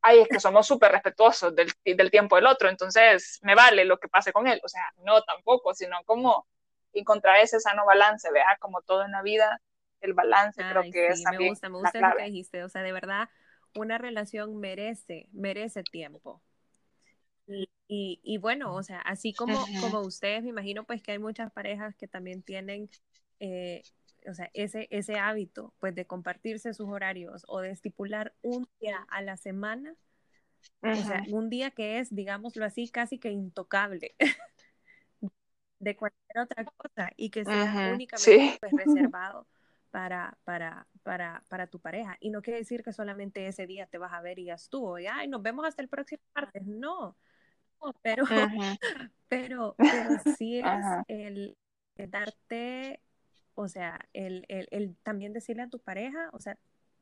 [0.03, 3.99] ay, es que somos súper respetuosos del, del tiempo del otro, entonces me vale lo
[3.99, 4.61] que pase con él.
[4.65, 6.47] O sea, no tampoco, sino como
[6.93, 9.61] encontrar ese sano balance, vea, como todo en la vida,
[10.01, 12.83] el balance creo que es también me gusta, me gusta lo que dijiste, o sea,
[12.83, 13.29] de verdad
[13.75, 16.43] una relación merece, merece tiempo.
[17.87, 21.53] Y, y, bueno, o sea, así como, como ustedes, me imagino pues que hay muchas
[21.53, 22.89] parejas que también tienen,
[23.41, 23.83] eh,
[24.27, 29.05] o sea, ese, ese hábito pues de compartirse sus horarios o de estipular un día
[29.11, 29.95] a la semana,
[30.81, 34.15] o sea, un día que es, digámoslo así, casi que intocable
[35.79, 39.47] de cualquier otra cosa y que sea únicamente pues, reservado
[39.95, 42.17] para, para, para, para tu pareja.
[42.19, 44.99] Y no quiere decir que solamente ese día te vas a ver y ya estuvo,
[44.99, 46.67] y ay, nos vemos hasta el próximo martes.
[46.67, 47.17] No,
[48.03, 48.25] pero,
[49.29, 51.57] pero, pero sí es el,
[51.95, 53.03] darte,
[53.55, 56.59] o sea, el, el, el, también decirle a tu pareja, o sea,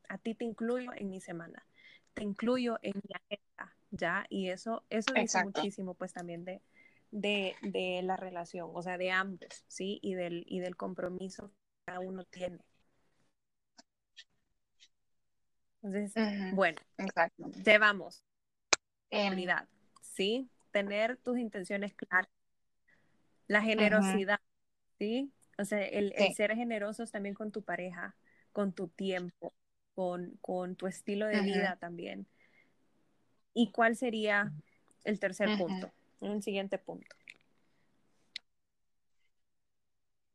[0.07, 1.65] a ti te incluyo en mi semana,
[2.13, 4.25] te incluyo en mi agenda, ¿ya?
[4.29, 6.61] Y eso, eso dice muchísimo, pues también de,
[7.09, 9.97] de, de, la relación, o sea, de ambos, ¿sí?
[10.03, 12.63] Y del, y del compromiso que cada uno tiene.
[15.83, 16.13] Entonces,
[16.53, 17.51] bueno, Exacto.
[17.63, 18.23] llevamos
[19.11, 19.45] eh,
[20.01, 20.49] ¿sí?
[20.71, 22.29] Tener tus intenciones claras.
[23.47, 24.39] La generosidad,
[24.97, 25.31] ¿sí?
[25.57, 28.15] O sea, el, ser generosos también con tu pareja,
[28.51, 29.53] con tu tiempo,
[29.93, 32.25] con, con tu estilo de vida también.
[33.53, 34.51] ¿Y cuál sería
[35.03, 35.91] el tercer punto?
[36.21, 37.15] Un siguiente punto.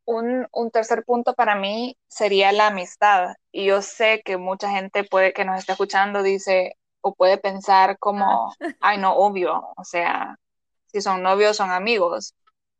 [0.08, 3.34] Un, tercer punto para mí sería la amistad.
[3.52, 7.98] Y yo sé que mucha gente puede que nos esté escuchando dice o puede pensar
[7.98, 10.36] como, ay, no, obvio, o sea,
[10.86, 12.34] si son novios son amigos.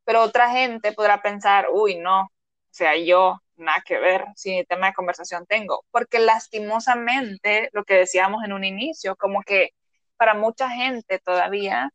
[0.05, 2.31] Pero otra gente podrá pensar, uy, no, o
[2.71, 5.85] sea, yo nada que ver si tema de conversación tengo.
[5.91, 9.71] Porque lastimosamente, lo que decíamos en un inicio, como que
[10.17, 11.91] para mucha gente todavía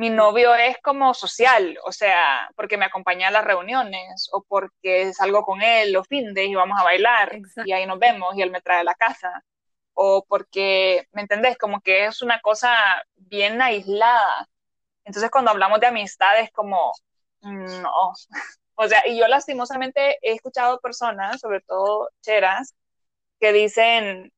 [0.00, 5.12] mi novio es como social, o sea, porque me acompaña a las reuniones o porque
[5.12, 8.50] salgo con él los fines y vamos a bailar y ahí nos vemos y él
[8.50, 9.44] me trae a la casa.
[9.92, 11.58] O porque, ¿me entendés?
[11.58, 12.74] Como que es una cosa
[13.16, 14.48] bien aislada.
[15.04, 16.92] Entonces cuando hablamos de amistad es como,
[17.42, 18.14] no,
[18.76, 22.74] o sea, y yo lastimosamente he escuchado personas, sobre todo cheras,
[23.40, 24.32] que dicen,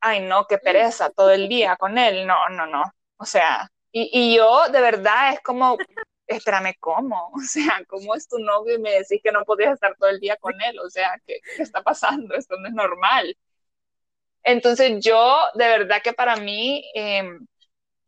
[0.00, 2.84] ay no, qué pereza todo el día con él, no, no, no,
[3.18, 5.78] o sea, y, yo, de verdad, es como,
[6.26, 7.30] espérame, ¿cómo?
[7.34, 10.20] O sea, ¿cómo es tu novio y me decís que no podías estar todo el
[10.20, 10.78] día con él?
[10.80, 12.34] O sea, ¿qué, está pasando?
[12.34, 13.36] Esto no es normal.
[14.42, 17.46] Entonces yo, de verdad que para mí, em,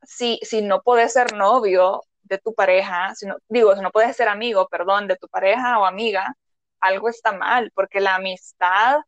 [0.02, 4.16] si, si no puedes ser novio de tu pareja, si no, digo, si no puedes
[4.16, 6.34] ser amigo, perdón, de tu pareja o amiga,
[6.80, 8.98] algo está mal, porque la amistad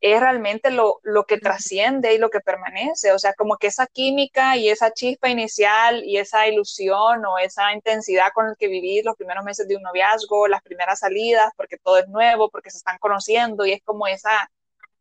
[0.00, 3.12] es realmente lo, lo, que trasciende y lo que permanece.
[3.12, 7.72] O sea, como que esa química y esa chispa inicial y esa ilusión o esa
[7.72, 11.76] intensidad con la que vivir los primeros meses de un noviazgo, las primeras salidas, porque
[11.78, 14.50] todo es nuevo, porque se están conociendo y es como esa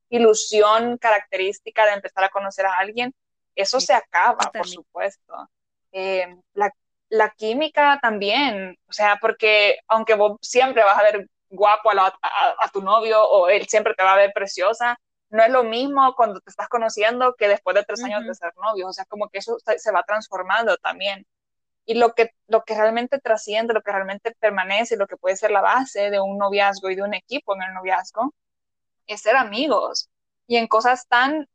[0.09, 3.13] ilusión característica de empezar a conocer a alguien,
[3.55, 5.33] eso se acaba, por supuesto.
[5.91, 6.71] Eh, la,
[7.09, 12.81] la química también, o sea, porque aunque vos siempre vas a ver guapo a, tu
[12.81, 14.99] novio o él siempre te va a ver preciosa.
[15.29, 18.53] No es lo mismo cuando te estás conociendo que después de tres años de ser
[18.57, 18.87] novio.
[18.87, 21.25] O sea, como que eso se va transformando también.
[21.85, 25.51] Y lo que, lo que realmente trasciende, lo que realmente permanece, lo que puede ser
[25.51, 28.33] la base de un noviazgo y de un equipo en el noviazgo,
[29.07, 30.09] es ser amigos.
[30.47, 31.47] Y en cosas tan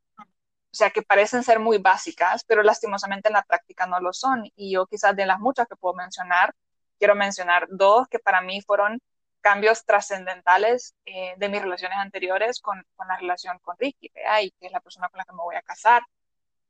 [0.75, 4.51] o sea, que parecen ser muy básicas, pero lastimosamente en la práctica no lo son.
[4.57, 6.53] Y yo quizás de las muchas que puedo mencionar,
[6.99, 9.01] quiero mencionar dos que para mí fueron
[9.45, 14.11] cambios trascendentales eh, de mis relaciones anteriores con, con, la relación con Ricky,
[14.43, 16.03] y que es la persona con la que me voy a casar.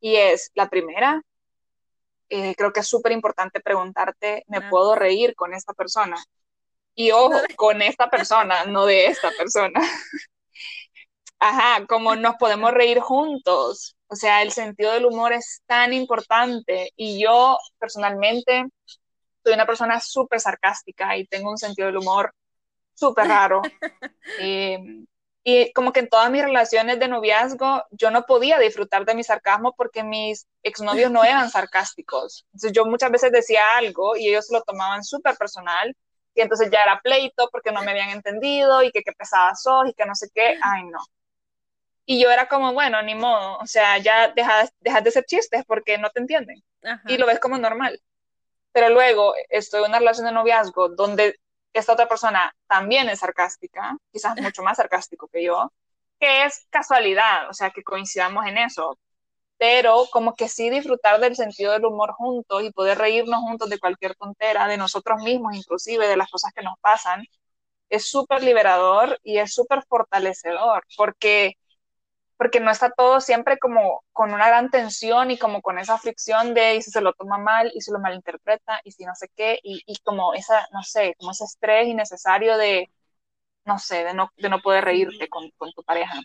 [0.00, 1.22] Y es la primera,
[2.28, 6.16] eh, creo que es súper importante preguntarte, ¿me puedo reír con esta persona?
[6.96, 9.80] Y ojo, con esta persona, no de esta persona.
[11.38, 13.96] Ajá, como nos podemos reír juntos.
[14.08, 16.90] O sea, el sentido del humor es tan importante.
[16.96, 18.66] Y yo personalmente
[19.44, 22.34] soy una persona súper sarcástica y tengo un sentido del humor
[22.94, 23.62] súper raro.
[24.38, 24.78] Eh,
[25.46, 29.22] y como que en todas mis relaciones de noviazgo yo no podía disfrutar de mi
[29.22, 32.46] sarcasmo porque mis exnovios no eran sarcásticos.
[32.46, 35.94] Entonces yo muchas veces decía algo y ellos lo tomaban súper personal
[36.34, 39.88] y entonces ya era pleito porque no me habían entendido y que qué pesada sos
[39.88, 40.58] y que no sé qué.
[40.62, 40.98] Ay, no.
[42.06, 45.98] Y yo era como, bueno, ni modo, o sea, ya dejas, de ser chistes porque
[45.98, 46.62] no te entienden.
[47.06, 48.00] Y lo ves como normal.
[48.72, 51.36] Pero luego estoy en una relación de noviazgo donde
[51.74, 55.72] esta otra persona también es sarcástica, quizás mucho más sarcástico que yo,
[56.20, 58.98] que es casualidad, o sea, que coincidamos en eso,
[59.58, 63.78] pero como que sí disfrutar del sentido del humor juntos y poder reírnos juntos de
[63.80, 67.24] cualquier tontera, de nosotros mismos inclusive, de las cosas que nos pasan,
[67.88, 71.56] es súper liberador y es súper fortalecedor, porque
[72.36, 76.54] porque no está todo siempre como con una gran tensión y como con esa fricción
[76.54, 79.28] de y si se lo toma mal y si lo malinterpreta y si no sé
[79.36, 82.90] qué y, y como esa, no sé, como ese estrés innecesario de,
[83.64, 86.20] no sé, de no, de no poder reírte con, con, tu pareja.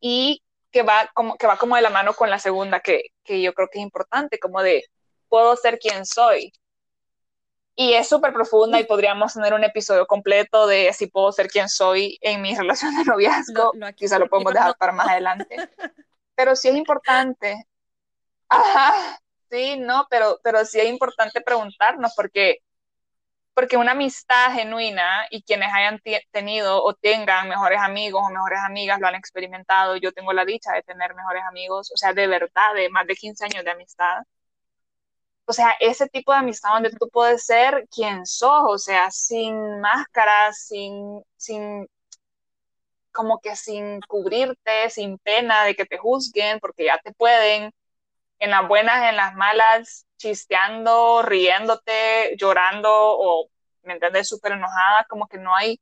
[0.00, 3.42] Y que va, como, que va como de la mano con la segunda que, que
[3.42, 4.84] yo creo que es importante, como de
[5.28, 6.52] puedo ser quien soy,
[7.74, 11.68] y es súper profunda y podríamos tener un episodio completo de si puedo ser quien
[11.68, 13.72] soy en mi relación de noviazgo.
[13.96, 15.56] Quizá lo podemos dejar para más adelante.
[16.34, 17.66] Pero sí es importante.
[18.48, 19.18] Ajá,
[19.50, 22.58] sí, no, pero, pero sí es importante preguntarnos porque,
[23.54, 26.00] porque una amistad genuina y quienes hayan
[26.32, 29.96] tenido o tengan mejores amigos o mejores amigas lo han experimentado.
[29.96, 33.14] Yo tengo la dicha de tener mejores amigos, o sea, de verdad, de más de
[33.14, 34.18] 15 años de amistad
[35.46, 39.80] o sea, ese tipo de amistad donde tú puedes ser quien sos, o sea, sin
[39.80, 41.88] máscaras, sin, sin,
[43.12, 47.72] como que sin cubrirte, sin pena de que te juzguen, porque ya te pueden,
[48.38, 53.48] en las buenas, en las malas, chisteando, riéndote, llorando, o,
[53.82, 55.80] ¿me entiendes?, súper enojada, como que no hay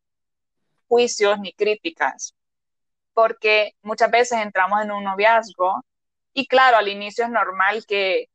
[0.88, 2.34] juicios ni críticas,
[3.14, 5.82] porque muchas veces entramos en un noviazgo
[6.32, 8.30] y claro, al inicio es normal que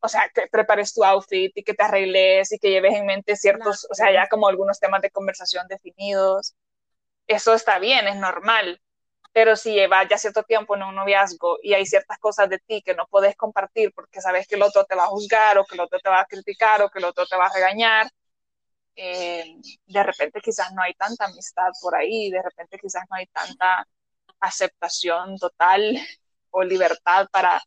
[0.00, 3.36] o sea, que prepares tu outfit y que te arregles y que lleves en mente
[3.36, 6.54] ciertos, o sea, ya como algunos temas de conversación definidos.
[7.26, 8.80] Eso está bien, es normal.
[9.32, 12.82] Pero si llevas ya cierto tiempo en un noviazgo y hay ciertas cosas de ti
[12.82, 15.74] que no puedes compartir porque sabes que el otro te va a juzgar o que
[15.74, 18.08] el otro te va a criticar o que el otro te va a regañar,
[18.96, 23.26] eh, de repente quizás no hay tanta amistad por ahí, de repente quizás no hay
[23.26, 23.86] tanta
[24.40, 25.96] aceptación total
[26.50, 27.62] o libertad para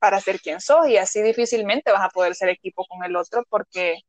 [0.00, 3.44] para ser quien sos y así difícilmente vas a poder ser equipo con el otro
[3.48, 4.00] porque,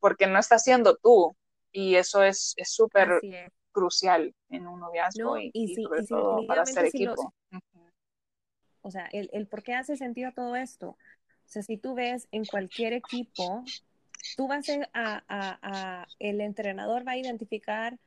[0.00, 1.36] porque no estás siendo tú
[1.72, 3.20] y eso es súper
[3.76, 7.34] crucial en un noviazgo y, sobre todo para ser equipo.
[8.80, 10.90] O sea, el, el por qué hace sentido todo esto.
[10.90, 13.64] O sea, si tú ves en cualquier equipo,
[14.34, 17.98] tú vas a, a, a, el entrenador va a identificar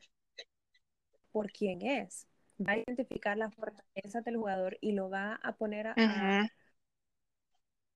[1.32, 2.26] por quién es,
[2.60, 6.50] va a identificar la fortaleza del jugador y lo va a poner a,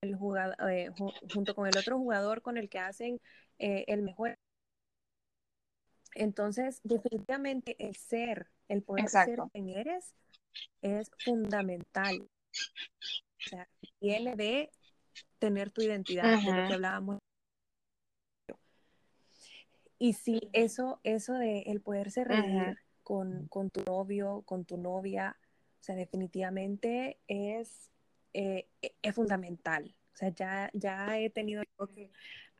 [0.04, 0.90] el jugador, eh,
[1.32, 3.20] junto con el otro jugador con el que hacen
[3.58, 4.38] eh, el mejor.
[6.14, 10.14] Entonces, definitivamente el ser, el poder ser quien eres,
[10.80, 12.20] es fundamental.
[12.22, 13.68] O sea,
[14.00, 14.70] viene de
[15.38, 17.18] tener tu identidad, de lo que hablábamos.
[19.98, 25.36] Y sí, eso, eso de el poderse reír con, con tu novio, con tu novia,
[25.80, 27.90] o sea, definitivamente es
[28.34, 29.94] eh, e, es fundamental.
[30.14, 31.62] O sea, ya, ya he tenido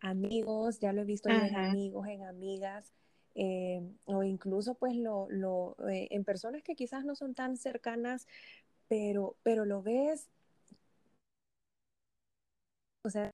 [0.01, 2.93] amigos, ya lo he visto en amigos, en amigas,
[3.35, 8.27] eh, o incluso pues lo, lo eh, en personas que quizás no son tan cercanas,
[8.89, 10.29] pero, pero lo ves.
[13.05, 13.31] O sea,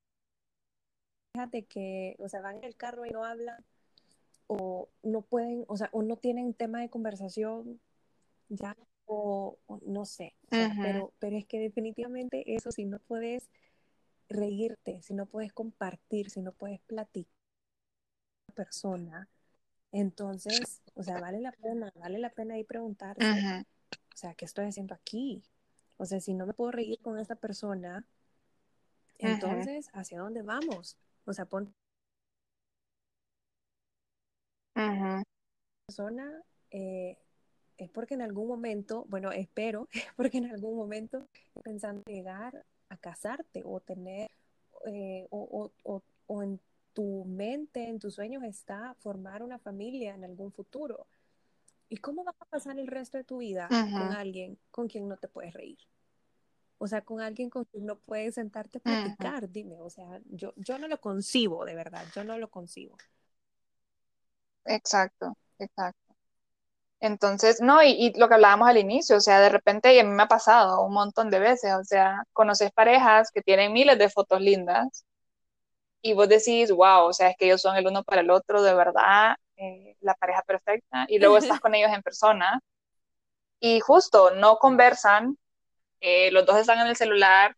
[1.34, 3.64] fíjate que, o sea, van en el carro y no hablan,
[4.48, 7.80] o no pueden, o sea, o no tienen tema de conversación,
[8.48, 8.76] ya
[9.12, 13.50] o, no sé, pero, pero es que definitivamente eso, si no puedes
[14.28, 17.34] reírte, si no puedes compartir, si no puedes platicar
[18.46, 19.28] con persona,
[19.90, 24.66] entonces, o sea, vale la pena, vale la pena ahí preguntarse, o sea, ¿qué estoy
[24.66, 25.42] haciendo aquí?
[25.96, 28.06] O sea, si no me puedo reír con esta persona,
[29.18, 30.96] entonces, ¿hacia dónde vamos?
[31.24, 31.74] O sea, pon
[35.86, 37.18] persona eh,
[37.84, 41.26] es porque en algún momento, bueno, espero, porque en algún momento
[41.62, 44.30] pensando llegar a casarte o tener,
[44.86, 46.60] eh, o, o, o, en
[46.92, 51.06] tu mente, en tus sueños está formar una familia en algún futuro.
[51.88, 55.16] ¿Y cómo vas a pasar el resto de tu vida con alguien con quien no
[55.16, 55.78] te puedes reír?
[56.78, 60.52] O sea, con alguien con quien no puedes sentarte a platicar, dime, o sea, yo,
[60.56, 62.96] yo no lo concibo, de verdad, yo no lo concibo.
[64.64, 65.99] Exacto, exacto.
[67.00, 70.10] Entonces, no, y, lo que hablábamos al inicio, o sea, de repente, y a mí
[70.10, 74.10] me ha pasado un montón de veces, o sea, conoces parejas que tienen miles de
[74.10, 75.06] fotos lindas
[76.02, 78.62] y vos decís, wow, o sea, es que ellos son el uno para el otro,
[78.62, 82.60] de verdad, eh, la pareja perfecta, y luego estás con ellos en persona
[83.60, 85.38] y justo no conversan,
[86.00, 87.56] eh, los dos están en el celular,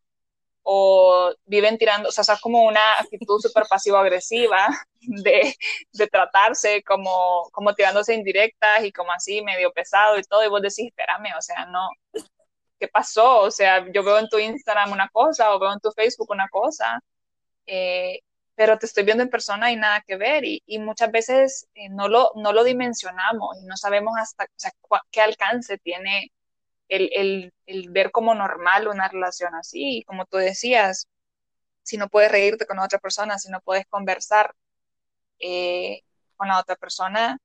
[0.63, 4.69] o viven tirando, o sea, es como una actitud súper pasivo-agresiva
[5.01, 5.55] de,
[5.93, 10.63] de, tratarse como, como tirándose indirectas y como así medio pesado y todo, y vos
[10.63, 11.89] decís, espérame, o sea, no,
[12.79, 13.41] ¿qué pasó?
[13.41, 16.49] O sea, yo veo en tu Instagram una cosa o veo en tu Facebook una
[16.49, 17.01] cosa,
[17.67, 18.21] eh,
[18.55, 21.89] pero te estoy viendo en persona y nada que ver, y, y muchas veces eh,
[21.91, 24.73] no, lo, no lo dimensionamos y no sabemos hasta o sea,
[25.11, 26.31] qué alcance tiene
[26.93, 27.53] el,
[27.91, 29.99] ver como normal una relación así.
[29.99, 31.09] Y como tú decías,
[31.83, 34.55] si no puedes reírte con otra persona, si no puedes conversar
[35.39, 36.03] eh,
[36.37, 37.39] con la otra persona,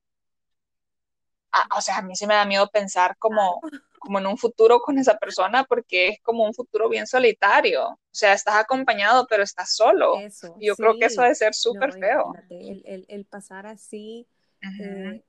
[1.76, 3.60] o sea, a mí se me da miedo pensar como,
[3.98, 7.88] como en un futuro con esa persona porque es como un futuro bien solitario.
[7.88, 10.14] O sea, estás acompañado, pero estás solo.
[10.60, 12.34] Yo creo que eso debe ser súper feo.
[12.50, 14.26] El, pasar así,
[14.62, 15.22] eh,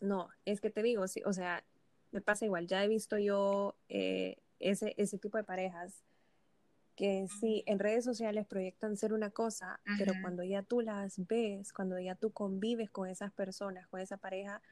[0.00, 1.64] no, es que te digo, sí, o sea,
[2.14, 6.04] me pasa igual, ya he visto yo eh, ese, ese tipo de parejas
[6.94, 11.72] que sí, en redes sociales proyectan ser una cosa, pero cuando ya tú las ves,
[11.72, 14.62] cuando ya tú convives con esas personas, con esa pareja,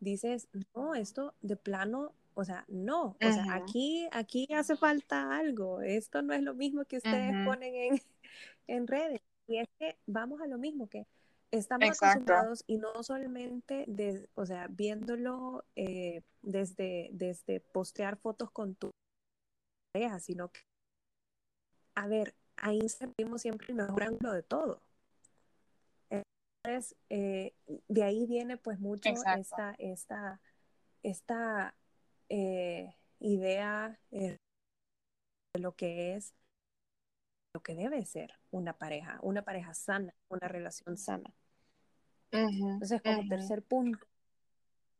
[0.00, 5.82] dices, no, esto de plano, o sea, no, o sea, aquí, aquí hace falta algo,
[5.82, 8.00] esto no es lo mismo que ustedes ponen en,
[8.68, 9.20] en redes.
[9.46, 11.06] Y es que vamos a lo mismo, que
[11.50, 18.74] estamos acostumbrados y no solamente, de, o sea, viéndolo eh, desde, desde postear fotos con
[18.74, 18.90] tu
[19.92, 20.60] pareja, sino que,
[21.94, 22.80] a ver, ahí
[23.18, 24.82] vimos siempre el mejor ángulo de todo.
[26.10, 27.54] Entonces, eh,
[27.88, 30.40] de ahí viene pues mucho esta, esta,
[31.02, 31.74] esta
[32.28, 34.38] eh, idea de
[35.58, 36.34] lo que es
[37.56, 41.32] lo que debe ser una pareja, una pareja sana, una relación sana.
[42.30, 44.06] Entonces, como tercer punto,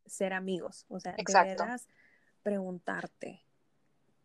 [0.06, 1.86] ser amigos, o sea, deberás
[2.42, 3.44] preguntarte,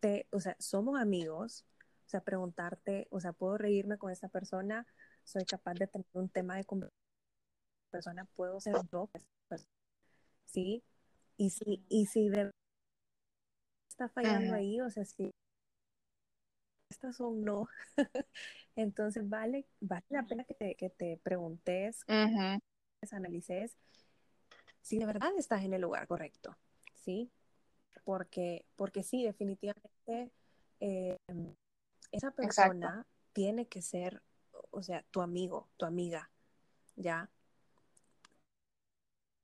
[0.00, 1.66] te, o sea, somos amigos,
[2.06, 4.86] o sea, preguntarte, o sea, puedo reírme con esta persona,
[5.24, 6.98] soy capaz de tener un tema de conversación,
[7.90, 9.10] persona, puedo ser yo,
[10.46, 10.82] ¿sí?
[11.36, 12.50] Y si, y si de
[13.90, 15.34] está fallando ahí, o sea, si
[17.02, 17.68] estas son no,
[18.76, 22.04] entonces vale, vale la pena que te, que te preguntes,
[23.10, 23.76] analices
[24.82, 26.56] si de verdad estás en el lugar correcto,
[26.94, 27.32] ¿sí?
[28.04, 30.30] Porque, porque sí, definitivamente
[30.78, 31.16] eh,
[32.12, 34.22] esa persona tiene que ser,
[34.70, 36.30] o sea, tu amigo, tu amiga,
[36.94, 37.28] ¿ya?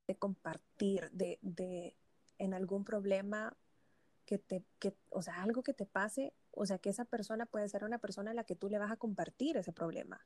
[0.07, 1.97] De compartir, de, de
[2.39, 3.57] en algún problema
[4.29, 7.67] que te, que, o sea, algo que te pase, o sea, que esa persona puede
[7.67, 10.21] ser una persona a la que tú le vas a compartir ese problema.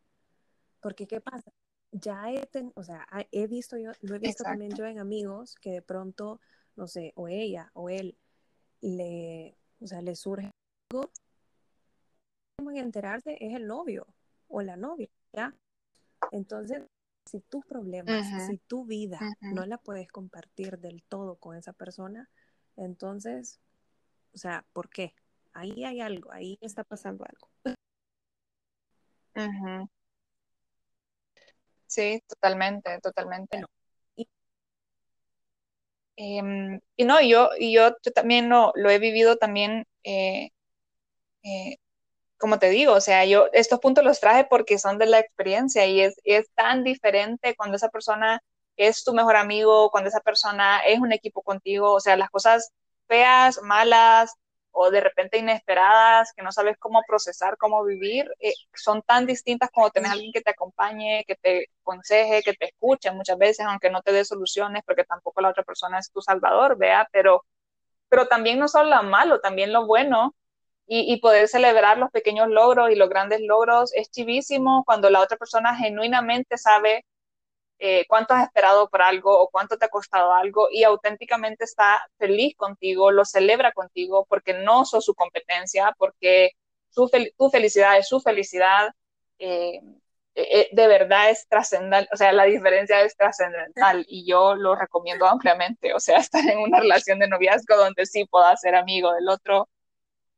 [0.81, 1.53] Porque, ¿qué pasa?
[1.93, 2.43] Ya he,
[2.75, 6.41] o sea, he visto yo, lo he visto también yo en amigos que de pronto,
[6.75, 8.19] no sé, o ella o él
[8.81, 10.51] le, o sea, le surge
[10.91, 11.13] algo,
[12.59, 14.09] en enterarse es el novio
[14.49, 15.55] o la novia, ¿ya?
[16.33, 16.83] Entonces,
[17.31, 22.29] si tus problemas, si tu vida no la puedes compartir del todo con esa persona,
[22.75, 23.61] entonces,
[24.35, 25.15] o sea, ¿por qué?
[25.53, 27.49] Ahí hay algo, ahí está pasando algo.
[31.87, 33.63] Sí, totalmente, totalmente.
[36.17, 40.51] Em, y no, yo, y yo, también lo, lo he vivido también, eh,
[41.45, 41.77] eh,
[42.39, 45.87] como te digo, o sea, yo estos puntos los traje porque son de la experiencia
[45.87, 48.43] y es, es tan diferente cuando esa persona
[48.77, 52.73] es tu mejor amigo, cuando esa persona es un equipo contigo, o sea, las cosas
[53.13, 54.35] feas, malas,
[54.71, 59.71] o de repente inesperadas, que no sabes cómo procesar, cómo vivir, eh, son tan distintas
[59.71, 63.67] como tener a alguien que te acompañe, que te aconseje, que te escuche muchas veces,
[63.67, 67.45] aunque no te dé soluciones, porque tampoco la otra persona es tu salvador, vea, pero,
[68.09, 70.35] pero también no solo lo malo, también lo bueno,
[70.87, 75.39] y, poder celebrar los pequeños logros y los grandes logros es chivísimo cuando la otra
[75.39, 77.07] persona genuinamente sabe
[77.85, 82.07] eh, cuánto has esperado por algo o cuánto te ha costado algo y auténticamente está
[82.17, 86.53] feliz contigo, lo celebra contigo porque no sos su competencia, porque
[86.91, 88.91] su tu felicidad es su felicidad.
[89.41, 89.81] Eh,
[90.37, 95.27] eh, de verdad es trascendental, o sea, la diferencia es trascendental y yo lo recomiendo
[95.27, 99.29] ampliamente, o sea, estar en una relación de noviazgo donde sí puedas ser amigo del
[99.29, 99.69] otro,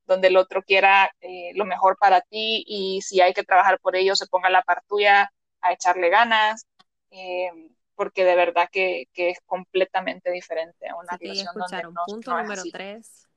[0.07, 1.13] donde el otro quiera
[1.55, 4.83] lo mejor para ti y si hay que trabajar por ello, se ponga la par
[4.89, 5.31] tuya
[5.61, 6.67] a echarle ganas,
[7.15, 7.51] eh,
[7.95, 13.29] porque de verdad que, es completamente diferente a una relación donde no, punto número tres,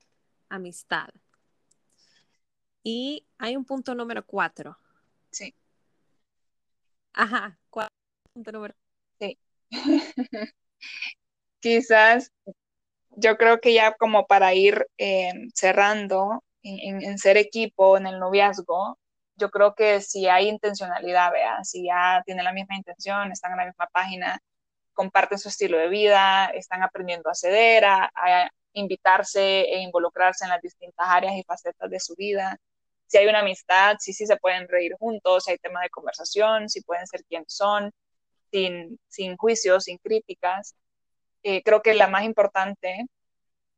[0.50, 1.10] amistad.
[2.84, 4.78] Y hay un punto número cuatro.
[5.30, 5.54] Sí.
[7.14, 7.88] Ajá, ¿cuál
[8.34, 8.74] punto número?
[9.20, 9.38] Sí.
[11.60, 12.32] Quizás
[13.12, 18.98] yo creo que ya como para ir eh, cerrando, en, ser equipo, en el noviazgo,
[19.38, 23.58] yo creo que si hay intencionalidad, vea, si ya tienen la misma intención, están en
[23.58, 24.40] la misma página,
[24.94, 28.12] comparten su estilo de vida, están aprendiendo a ceder, a,
[28.74, 32.58] invitarse e involucrarse en las distintas áreas y facetas de su vida.
[33.08, 36.70] Si hay una amistad, si sí se pueden reír juntos, si hay tema de conversación,
[36.70, 37.92] si pueden ser quienes son,
[38.52, 40.76] sin, sin juicios, sin críticas.
[41.44, 43.08] Eh, creo que la más importante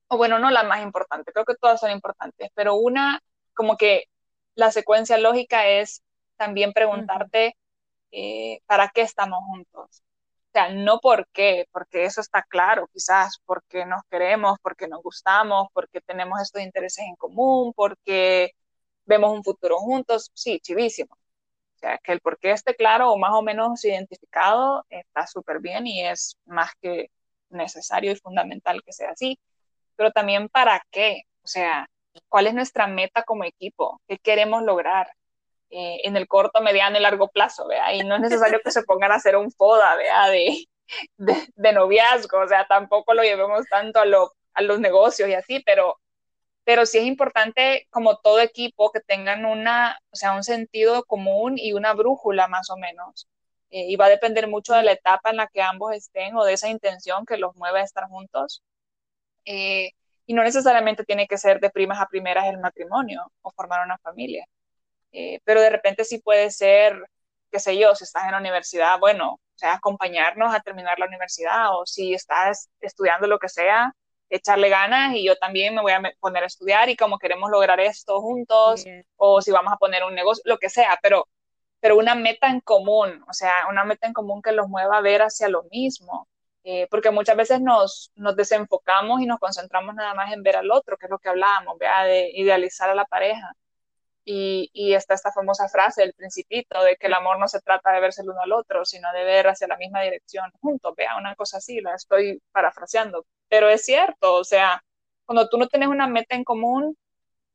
[0.10, 3.22] o bueno, no la más importante, creo que todas son importantes, pero una,
[3.54, 4.06] como que
[4.60, 6.04] la secuencia lógica es
[6.38, 7.56] también preguntarte
[8.12, 10.04] eh, para qué estamos juntos.
[10.50, 15.02] O sea, no por qué, porque eso está claro, quizás porque nos queremos, porque nos
[15.04, 18.52] gustamos, porque tenemos estos intereses en común, porque
[19.06, 21.14] vemos un futuro juntos, sí, chivísimo.
[21.78, 25.60] O sea, que el por qué esté claro o más o menos identificado está súper
[25.62, 27.12] bien y es más que
[27.50, 29.40] necesario y fundamental que sea así
[30.00, 31.90] pero también para qué, o sea,
[32.28, 35.12] cuál es nuestra meta como equipo, qué queremos lograr
[35.72, 37.94] eh, en el corto, mediano y largo plazo, ¿vea?
[37.94, 40.30] Y no es necesario que se pongan a hacer un FODA, ¿vea?
[40.30, 40.66] De,
[41.56, 45.62] de, noviazgo, o sea, tampoco lo llevemos tanto a, lo, a los negocios y así,
[45.66, 46.00] pero,
[46.64, 51.56] pero sí es importante, como todo equipo, que tengan una, o sea, un sentido común
[51.58, 53.28] y una brújula más o menos.
[53.72, 56.44] Eh, y va a depender mucho de la etapa en la que ambos estén o
[56.44, 58.64] de esa intención que los mueve a estar juntos.
[59.46, 59.92] Eh,
[60.30, 63.98] y no necesariamente tiene que ser de primas a primeras el matrimonio o formar una
[63.98, 64.46] familia.
[65.12, 67.04] Eh, pero de repente sí puede ser,
[67.52, 71.08] qué sé yo, si estás en la universidad, bueno, o sea, acompañarnos a terminar la
[71.08, 73.92] universidad o si estás estudiando lo que sea,
[74.30, 77.80] echarle ganas y yo también me voy a poner a estudiar y como queremos lograr
[77.80, 81.28] esto juntos o si vamos a poner un negocio, lo que sea, pero,
[81.80, 85.02] pero una meta en común, o sea, una meta en común que los mueva a
[85.02, 86.28] ver hacia lo mismo.
[86.64, 90.72] Eh, porque muchas veces nos, nos, desenfocamos y nos concentramos nada más en ver al
[90.72, 92.04] otro, que es lo que hablábamos, ¿vea?
[92.04, 93.54] de idealizar a la pareja.
[94.26, 97.92] Y, y, está esta famosa frase del principito de que el amor no se trata
[97.92, 101.18] de verse el uno al otro, sino de ver hacia la misma dirección juntos, vea,
[101.18, 104.84] una cosa así, la estoy parafraseando, pero es cierto, o sea,
[105.26, 106.98] cuando tú no tienes una meta en común,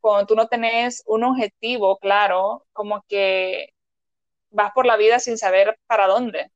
[0.00, 3.70] cuando tú no tenés un objetivo claro, como que
[4.50, 6.50] vas por la vida sin saber para dónde,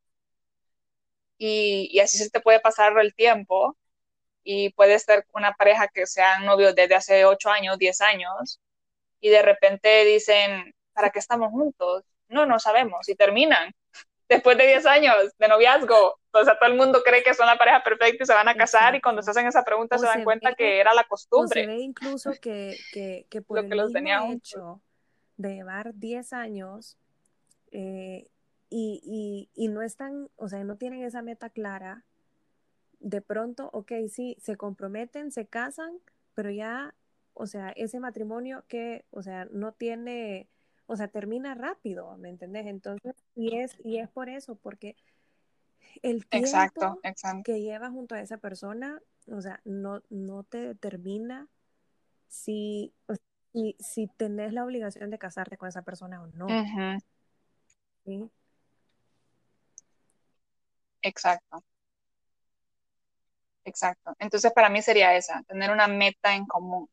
[1.38, 3.76] y, así se te puede pasar el tiempo
[4.42, 8.60] y puede ser una pareja que sean novios desde hace 8 años, 10 años
[9.20, 12.04] y de repente dicen, ¿para qué estamos juntos?
[12.28, 13.72] No, no sabemos y terminan
[14.28, 16.18] después de 10 años de noviazgo.
[16.30, 18.54] O sea, todo el mundo cree que son la pareja perfecta y se van a
[18.54, 21.62] casar y cuando se hacen esa pregunta se, dan cuenta que era la costumbre.
[21.62, 24.80] se ve incluso que, que, que por el los mismo hecho
[25.36, 26.98] de llevar 10 años
[27.70, 28.28] eh,
[28.70, 32.04] y, y, no están, o sea, no tienen esa meta clara,
[33.00, 35.98] de pronto, ok, sí, se comprometen, se casan,
[36.34, 36.94] pero ya,
[37.34, 40.48] o sea, ese matrimonio que, o sea, no tiene,
[40.86, 42.66] o sea, termina rápido, ¿me entendés?
[42.66, 44.96] Entonces, y es, y es por eso, porque
[46.02, 47.00] el tiempo
[47.44, 51.48] que llevas junto a esa persona, o sea, no, no te determina
[52.28, 52.92] si,
[53.52, 56.46] si, si tenés la obligación de casarte con esa persona o no.
[58.04, 58.30] ¿Sí?
[61.08, 61.64] Exacto.
[63.64, 64.14] Exacto.
[64.18, 66.88] Entonces para mí sería esa, tener una meta en común.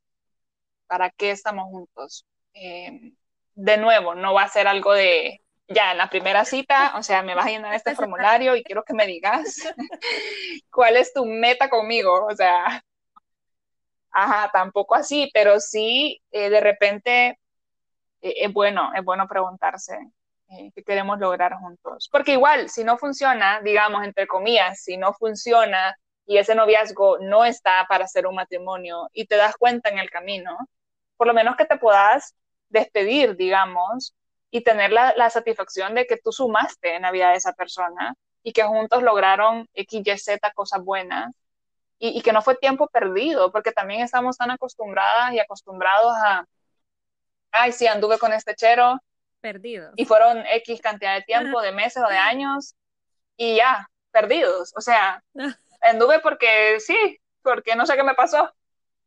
[0.88, 2.26] ¿Para qué estamos juntos?
[2.54, 3.14] Eh,
[3.56, 7.24] de nuevo, no va a ser algo de, ya en la primera cita, o sea,
[7.24, 9.62] me vas a llenar este formulario y quiero que me digas
[10.72, 12.26] cuál es tu meta conmigo.
[12.28, 12.84] O sea,
[14.12, 17.40] ajá, tampoco así, pero sí, eh, de repente
[18.22, 19.98] eh, es bueno, es bueno preguntarse
[20.50, 22.10] eh, que queremos lograr juntos.
[22.12, 27.46] Porque igual, si no funciona, digamos, entre comillas, si no funciona y ese noviazgo no
[27.46, 30.58] está para hacer un matrimonio y te das cuenta en el camino,
[31.18, 32.36] por lo menos que te puedas
[32.70, 34.16] despedir, digamos,
[34.52, 38.16] y tener la, la satisfacción de que tú sumaste en la vida de esa persona
[38.44, 41.36] y que juntos lograron X, Y, Z cosas buenas
[42.00, 46.46] y, y, que no fue tiempo perdido, porque también estamos tan acostumbradas y acostumbrados a,
[47.52, 49.00] ay, sí, anduve con este chero.
[49.46, 49.94] Perdidos.
[49.96, 52.74] Y fueron X cantidad de tiempo, de meses o de años,
[53.38, 54.74] y ya, perdidos.
[54.76, 55.24] O sea,
[55.82, 58.52] anduve porque sí, porque no sé qué me pasó.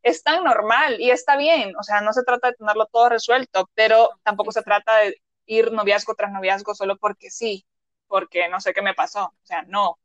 [0.04, 3.68] Es tan normal y está bien, o sea, no se trata de tenerlo todo resuelto,
[3.74, 7.66] pero tampoco se trata de ir noviazgo tras noviazgo solo porque sí,
[8.06, 9.24] porque no sé qué me pasó.
[9.24, 9.98] O sea, no,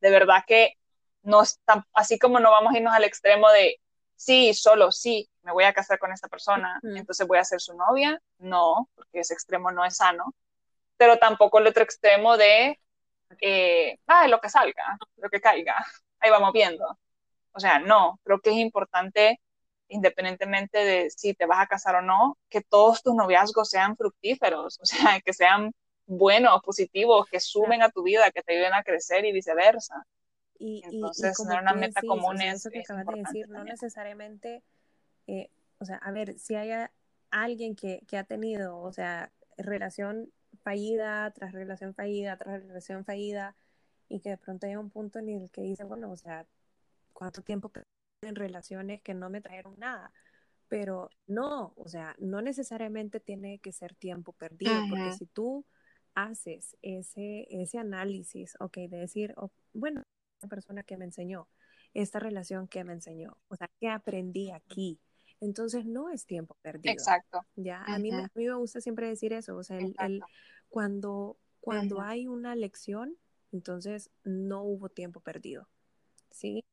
[0.00, 0.78] de verdad que
[1.20, 3.82] no es tan, así como no vamos a irnos al extremo de
[4.16, 7.74] sí, solo sí, me voy a casar con esta persona, entonces voy a ser su
[7.74, 8.20] novia.
[8.38, 10.34] No, porque ese extremo no es sano.
[10.96, 12.78] Pero tampoco el otro extremo de,
[13.40, 15.84] eh, ah, lo que salga, lo que caiga,
[16.20, 16.98] ahí vamos viendo.
[17.52, 19.40] O sea, no, creo que es importante,
[19.88, 24.78] independientemente de si te vas a casar o no, que todos tus noviazgos sean fructíferos,
[24.82, 25.72] o sea, que sean
[26.06, 30.04] buenos, positivos, que sumen a tu vida, que te ayuden a crecer y viceversa.
[30.58, 34.62] Y, Entonces, tener una meta común es, eso que acabas de decir, no necesariamente,
[35.26, 36.88] eh, o sea, a ver, si hay
[37.30, 40.30] alguien que, que ha tenido, o sea, relación
[40.62, 43.54] fallida tras relación fallida tras relación fallida
[44.08, 46.46] y que de pronto hay un punto en el que dice, bueno, o sea,
[47.12, 47.70] ¿cuánto tiempo
[48.22, 50.12] en relaciones que no me trajeron nada?
[50.68, 55.64] Pero no, o sea, no necesariamente tiene que ser tiempo perdido, porque si tú
[56.14, 60.04] haces ese, ese análisis, ok, de decir, oh, bueno,
[60.46, 61.48] persona que me enseñó,
[61.92, 64.98] esta relación que me enseñó, o sea, ¿qué aprendí aquí?
[65.40, 66.92] Entonces no es tiempo perdido.
[66.92, 67.40] Exacto.
[67.56, 70.22] Ya, a, mí, a mí me gusta siempre decir eso, o sea, el,
[70.68, 73.16] cuando, cuando hay una lección,
[73.52, 75.68] entonces no hubo tiempo perdido,
[76.30, 76.64] ¿sí?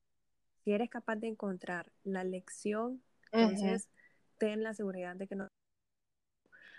[0.63, 3.89] Si eres capaz de encontrar la lección, entonces
[4.37, 5.47] ten la seguridad de que no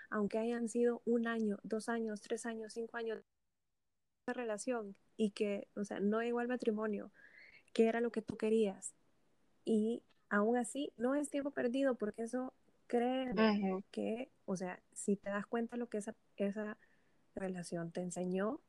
[0.09, 3.19] aunque hayan sido un año, dos años, tres años, cinco años
[4.27, 7.11] de relación y que, o sea, no llegó al matrimonio,
[7.73, 8.93] que era lo que tú querías.
[9.65, 12.53] Y aún así, no es tiempo perdido porque eso
[12.87, 13.33] cree
[13.91, 16.77] que, o sea, si te das cuenta lo que esa, esa
[17.35, 18.59] relación te enseñó,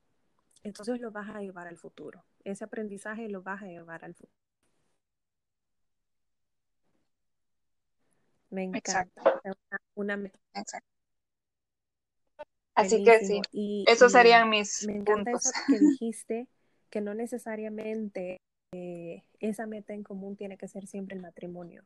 [0.63, 2.25] entonces lo vas a llevar al futuro.
[2.45, 4.33] Ese aprendizaje lo vas a llevar al futuro.
[8.51, 9.23] Me encanta.
[9.95, 10.94] Una, una, Exacto.
[12.75, 15.47] Así que sí, y, esos serían mis me encanta puntos.
[15.47, 16.49] Eso que dijiste,
[16.91, 18.39] que no necesariamente
[18.73, 21.85] eh, esa meta en común tiene que ser siempre el matrimonio,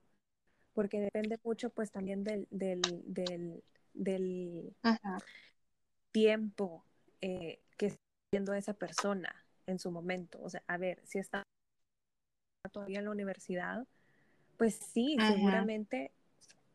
[0.72, 3.62] porque depende mucho pues también del, del, del,
[3.92, 4.74] del
[6.12, 6.84] tiempo
[7.20, 8.00] eh, que está
[8.32, 10.38] viendo esa persona en su momento.
[10.42, 11.42] O sea, a ver, si está
[12.72, 13.86] todavía en la universidad,
[14.56, 16.12] pues sí, seguramente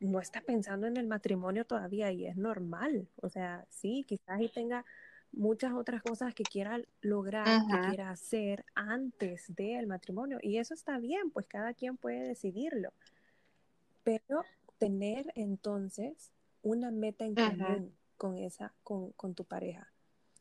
[0.03, 3.07] no está pensando en el matrimonio todavía y es normal.
[3.21, 4.85] O sea, sí, quizás y tenga
[5.31, 10.39] muchas otras cosas que quiera lograr, que quiera hacer antes del matrimonio.
[10.41, 12.91] Y eso está bien, pues cada quien puede decidirlo.
[14.03, 14.43] Pero
[14.77, 16.31] tener entonces
[16.61, 19.91] una meta en común con esa, con, con, tu pareja.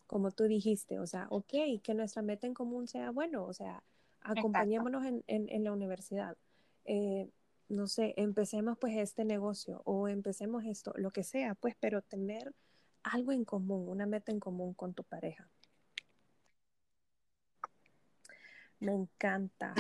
[0.08, 3.82] Como tú dijiste, o sea, ok, que nuestra meta en común sea bueno, o sea,
[4.20, 6.36] acompañémonos en, en, en, la universidad.
[6.84, 7.28] Eh,
[7.72, 12.54] no sé, empecemos pues este negocio o empecemos esto, lo que sea, pues, pero tener
[13.02, 15.48] algo en común, una meta en común con tu pareja.
[18.78, 19.74] Me encanta.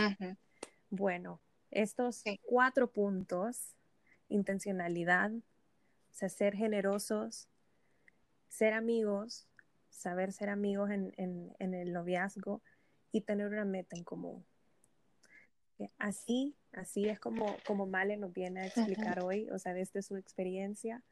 [0.88, 1.40] Bueno,
[1.70, 3.76] estos cuatro puntos,
[4.28, 5.30] intencionalidad,
[6.10, 7.48] ser generosos,
[8.48, 9.46] ser amigos,
[9.90, 11.12] saber ser amigos en,
[11.58, 12.62] en el noviazgo
[13.10, 14.46] y tener una meta en común.
[15.98, 20.16] Así Así es como, como Male nos viene a explicar hoy, o sea, desde su
[20.16, 21.02] experiencia,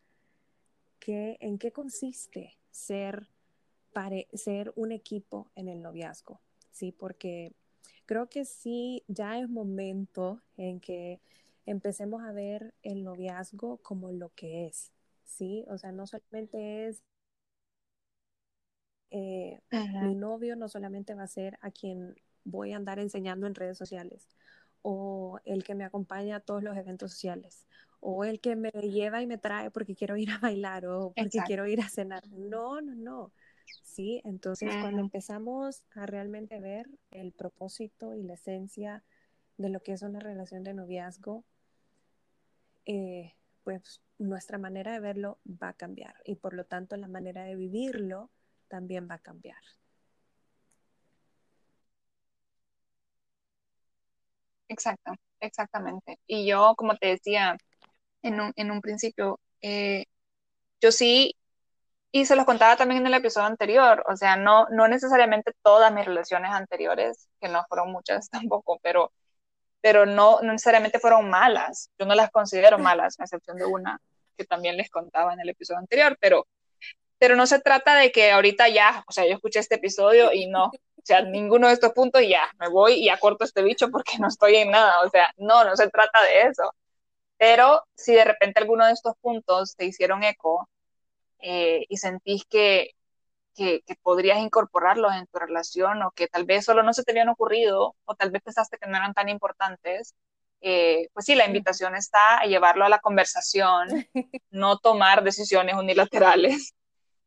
[0.99, 3.29] que, en qué consiste ser,
[4.33, 6.41] ser un equipo en el noviazgo,
[6.71, 6.93] ¿sí?
[6.93, 7.53] Porque
[8.07, 11.21] creo que sí, ya es momento en que
[11.67, 14.93] empecemos a ver el noviazgo como lo que es,
[15.25, 15.65] ¿sí?
[15.69, 17.03] O sea, no solamente es
[19.11, 19.61] eh,
[20.03, 23.77] mi novio, no solamente va a ser a quien voy a andar enseñando en redes
[23.77, 24.29] sociales,
[24.83, 27.67] o el que me acompaña a todos los eventos sociales,
[28.01, 31.41] o el que me lleva y me trae porque quiero ir a bailar o porque
[31.47, 32.27] quiero ir a cenar.
[32.29, 33.33] No, no, no.
[33.83, 39.05] Sí, entonces cuando empezamos a realmente ver el propósito y la esencia
[39.59, 41.45] de lo que es una relación de noviazgo,
[42.87, 47.45] eh, pues nuestra manera de verlo va a cambiar y por lo tanto la manera
[47.45, 48.31] de vivirlo
[48.69, 49.63] también va a cambiar.
[54.71, 56.19] Exacto, exactamente.
[56.29, 57.57] Y yo, como te decía,
[58.23, 59.41] en un, en un principio.
[59.63, 60.07] Eh,
[60.81, 61.37] yo sí,
[62.13, 65.93] y se los contaba también en el episodio anterior, o sea, no, no necesariamente todas
[65.95, 69.13] mis relaciones anteriores, que no fueron muchas tampoco, pero,
[69.83, 71.91] pero no, no necesariamente fueron malas.
[71.99, 74.01] Yo no las considero malas, a excepción de una
[74.39, 76.47] que también les contaba en el episodio anterior, pero,
[77.19, 80.49] pero no se trata de que ahorita ya, o sea, yo escuché este episodio y
[80.49, 80.71] no,
[81.01, 84.19] o sea, ninguno de estos puntos y ya, me voy y acorto este bicho porque
[84.19, 86.75] no estoy en nada, o sea, no, no se trata de eso.
[87.39, 90.69] Pero si de repente alguno de estos puntos te hicieron eco
[91.41, 92.91] eh, y sentís que,
[93.55, 97.29] que, podrías incorporarlos en tu relación o que tal vez solo no se te habían
[97.29, 100.15] ocurrido o tal vez pensaste que no eran tan importantes,
[100.61, 103.89] eh, pues sí, la invitación está a llevarlo a la conversación,
[104.51, 106.75] no tomar decisiones unilaterales,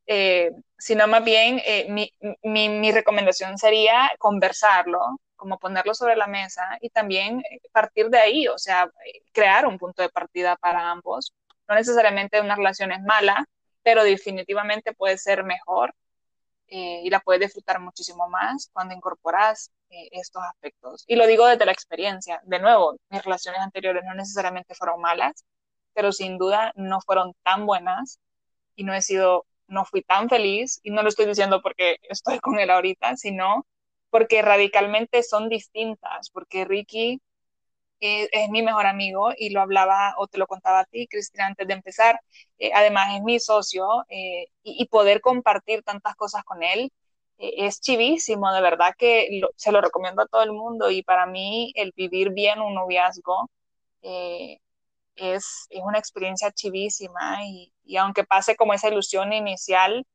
[0.07, 2.11] eh, sino más bien mi,
[2.43, 4.99] mi, mi, recomendación sería conversarlo,
[5.35, 7.41] como ponerlo sobre la mesa y también
[7.71, 8.89] partir de ahí, o sea,
[9.33, 11.33] crear un punto de partida para ambos.
[11.67, 13.45] No necesariamente una relación es mala,
[13.83, 15.93] pero definitivamente puede ser mejor
[16.67, 21.03] eh, y la puedes disfrutar muchísimo más cuando incorporas eh, estos aspectos.
[21.07, 22.41] Y lo digo desde la experiencia.
[22.45, 25.45] De nuevo, mis relaciones anteriores no necesariamente fueron malas,
[25.93, 28.19] pero sin duda no fueron tan buenas
[28.75, 32.39] y no he sido, no fui tan feliz y no lo estoy diciendo porque estoy
[32.39, 33.65] con él ahorita, sino
[34.09, 37.21] porque radicalmente son distintas, porque Ricky
[38.03, 41.67] es mi mejor amigo y lo hablaba o te lo contaba a ti, Cristina, antes
[41.67, 42.19] de empezar.
[42.57, 46.91] Eh, además es mi socio eh, y, poder compartir tantas cosas con él
[47.37, 51.25] eh, es chivísimo, de verdad que se lo recomiendo a todo el mundo y para
[51.25, 53.49] mí el vivir bien un noviazgo
[55.15, 60.05] es, es, una experiencia chivísima y, y, aunque pase como esa ilusión inicial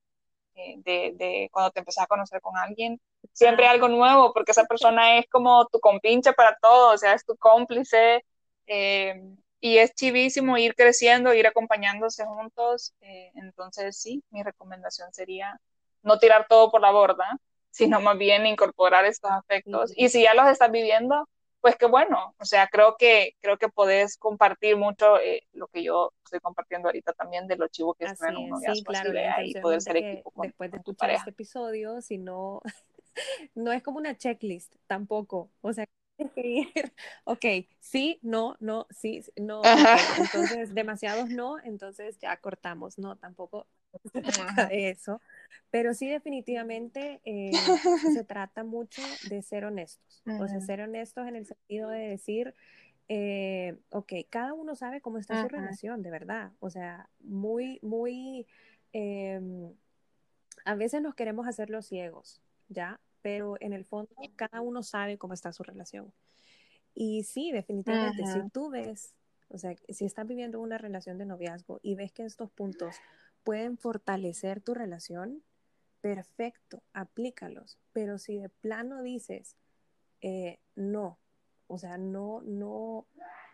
[0.84, 3.00] de, de cuando te empezás a conocer con alguien,
[3.32, 7.24] siempre algo nuevo, porque esa persona es como tu compinche para todo, o sea, es
[7.24, 8.24] tu cómplice,
[8.66, 9.22] eh,
[9.60, 15.60] y es chivísimo ir creciendo, ir acompañándose juntos, eh, entonces sí, mi recomendación sería
[16.02, 17.38] no tirar todo por la borda,
[17.70, 21.28] sino más bien incorporar estos aspectos, y si ya los estás viviendo,
[21.60, 25.82] pues qué bueno, o sea, creo que, creo que podés compartir mucho eh, lo que
[25.82, 29.12] yo estoy compartiendo ahorita también de lo chivo que es tener un noviazgo sí, claro,
[29.44, 32.60] y poder ser equipo con, Después de escuchar este episodio, si no
[33.54, 35.50] no es como una checklist tampoco.
[35.60, 35.86] O sea,
[37.24, 37.44] ok,
[37.80, 39.62] sí, no, no, sí, no.
[40.18, 42.98] Entonces, demasiados no, entonces ya cortamos.
[42.98, 43.66] No, tampoco
[44.70, 45.20] de eso.
[45.70, 47.52] Pero sí, definitivamente eh,
[48.12, 50.22] se trata mucho de ser honestos.
[50.40, 52.54] O sea, ser honestos en el sentido de decir,
[53.08, 56.52] eh, ok, cada uno sabe cómo está su relación, de verdad.
[56.60, 58.46] O sea, muy, muy...
[58.92, 59.72] Em,
[60.64, 63.00] a veces nos queremos hacer los ciegos, ¿ya?
[63.22, 66.12] Pero en el fondo cada uno sabe cómo está su relación.
[66.94, 69.14] Y sí, definitivamente, si tú ves,
[69.48, 72.96] o sea, si estás viviendo una relación de noviazgo y ves que estos puntos
[73.44, 75.42] pueden fortalecer tu relación,
[76.00, 77.78] perfecto, aplícalos.
[77.92, 79.56] Pero si de plano dices,
[80.20, 81.18] eh, no,
[81.68, 83.06] o sea, no, no,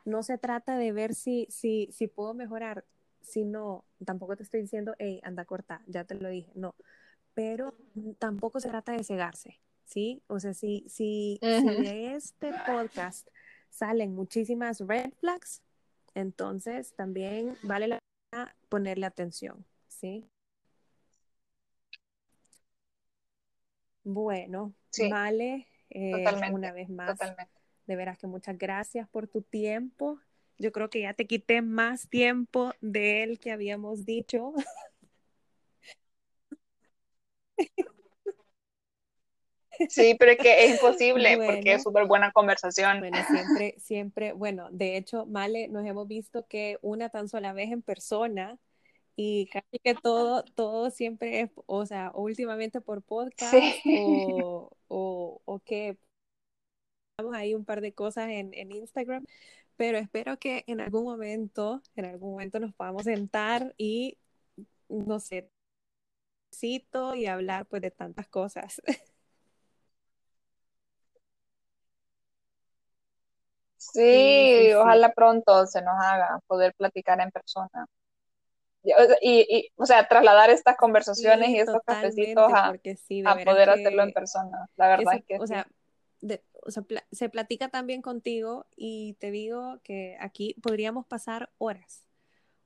[0.05, 2.85] no se trata de ver si, si, si puedo mejorar,
[3.21, 6.75] si no, tampoco te estoy diciendo, hey, anda corta, ya te lo dije, no,
[7.35, 7.75] pero
[8.19, 10.23] tampoco se trata de cegarse, ¿sí?
[10.27, 13.29] O sea, si, si, de este podcast
[13.71, 15.63] salen muchísimas red flags,
[16.15, 17.99] entonces también vale la
[18.31, 20.29] pena ponerle atención, ¿sí?
[24.05, 24.75] Bueno,
[25.11, 27.19] vale, eh, una vez más,
[27.87, 30.21] de veras que muchas gracias por tu tiempo.
[30.59, 34.53] Yo creo que ya te quité más tiempo de él que habíamos dicho.
[39.89, 43.01] Sí, pero es que es imposible porque es súper buena conversación.
[43.01, 47.71] Bueno, siempre, siempre, bueno, de hecho, Male, nos hemos visto que una tan sola vez
[47.71, 48.59] en persona
[49.17, 53.55] y casi que todo, todo siempre es, o sea, últimamente por podcast
[53.87, 55.99] o, o, o, que
[57.33, 59.25] ahí un par de cosas en, en Instagram,
[59.77, 64.19] pero espero que en algún momento, en algún momento nos podamos sentar y,
[64.89, 65.49] no sé,
[66.63, 68.81] y hablar pues de tantas cosas.
[73.77, 77.87] Sí, ojalá pronto se nos haga poder platicar en persona.
[79.21, 82.73] Y, o sea, trasladar estas conversaciones y estos cafecitos a,
[83.25, 84.67] a poder hacerlo en persona.
[84.77, 85.67] La verdad es que o sea,
[86.63, 92.07] o sea, se platica también contigo y te digo que aquí podríamos pasar horas,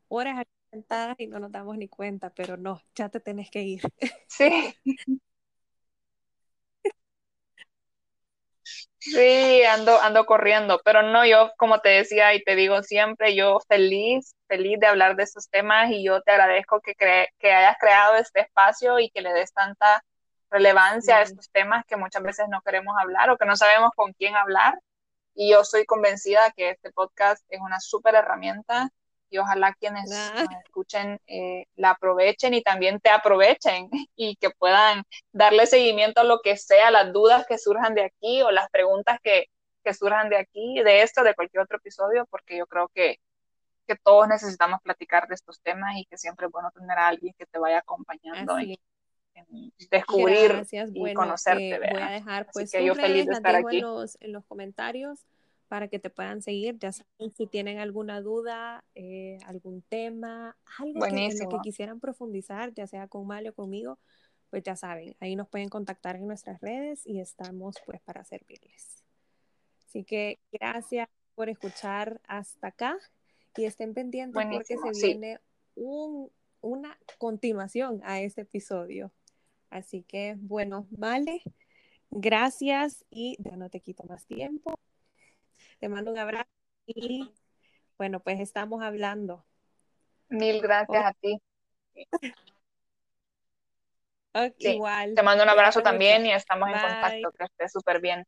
[0.09, 3.83] horas sentadas y no nos damos ni cuenta, pero no, ya te tenés que ir.
[4.29, 4.75] Sí.
[8.99, 13.59] Sí, ando, ando corriendo, pero no, yo como te decía y te digo siempre, yo
[13.69, 16.95] feliz, feliz de hablar de estos temas y yo te agradezco que,
[17.39, 20.05] que hayas creado este espacio y que le des tanta
[20.51, 24.13] relevancia a estos temas que muchas veces no queremos hablar o que no sabemos con
[24.15, 24.79] quién hablar.
[25.35, 28.91] Y yo soy convencida que este podcast es una súper herramienta
[29.31, 30.47] y ojalá quienes ah.
[30.65, 35.03] escuchen eh, la aprovechen y también te aprovechen y que puedan
[35.33, 39.19] darle seguimiento a lo que sea, las dudas que surjan de aquí o las preguntas
[39.23, 39.47] que,
[39.85, 43.19] que surjan de aquí, de esto, de cualquier otro episodio, porque yo creo que,
[43.87, 47.35] que todos necesitamos platicar de estos temas y que siempre es bueno tener a alguien
[47.39, 48.79] que te vaya acompañando y
[49.91, 51.77] descubrir y conocerte.
[51.77, 53.79] Eh, voy a dejar pues que yo feliz de estar aquí.
[53.79, 55.21] En los, en los comentarios
[55.69, 56.79] para que te puedan seguir.
[56.79, 62.01] Ya saben, si tienen alguna duda, eh, algún tema, algo que, en lo que quisieran
[62.01, 63.99] profundizar, ya sea con Mario o conmigo,
[64.51, 69.05] pues ya saben, ahí nos pueden contactar en nuestras redes y estamos pues para servirles.
[69.87, 72.99] Así que gracias por escuchar hasta acá
[73.57, 75.41] y estén pendientes porque se viene
[75.75, 79.13] un, una continuación a este episodio.
[79.71, 81.43] Así que bueno, vale,
[82.11, 84.79] gracias y ya no te quito más tiempo.
[85.79, 86.49] Te mando un abrazo
[86.87, 87.31] y
[87.97, 89.45] bueno, pues estamos hablando.
[90.29, 91.41] Mil gracias a ti.
[94.59, 95.15] igual.
[95.15, 98.25] Te mando un abrazo también y estamos en contacto, que estés súper bien.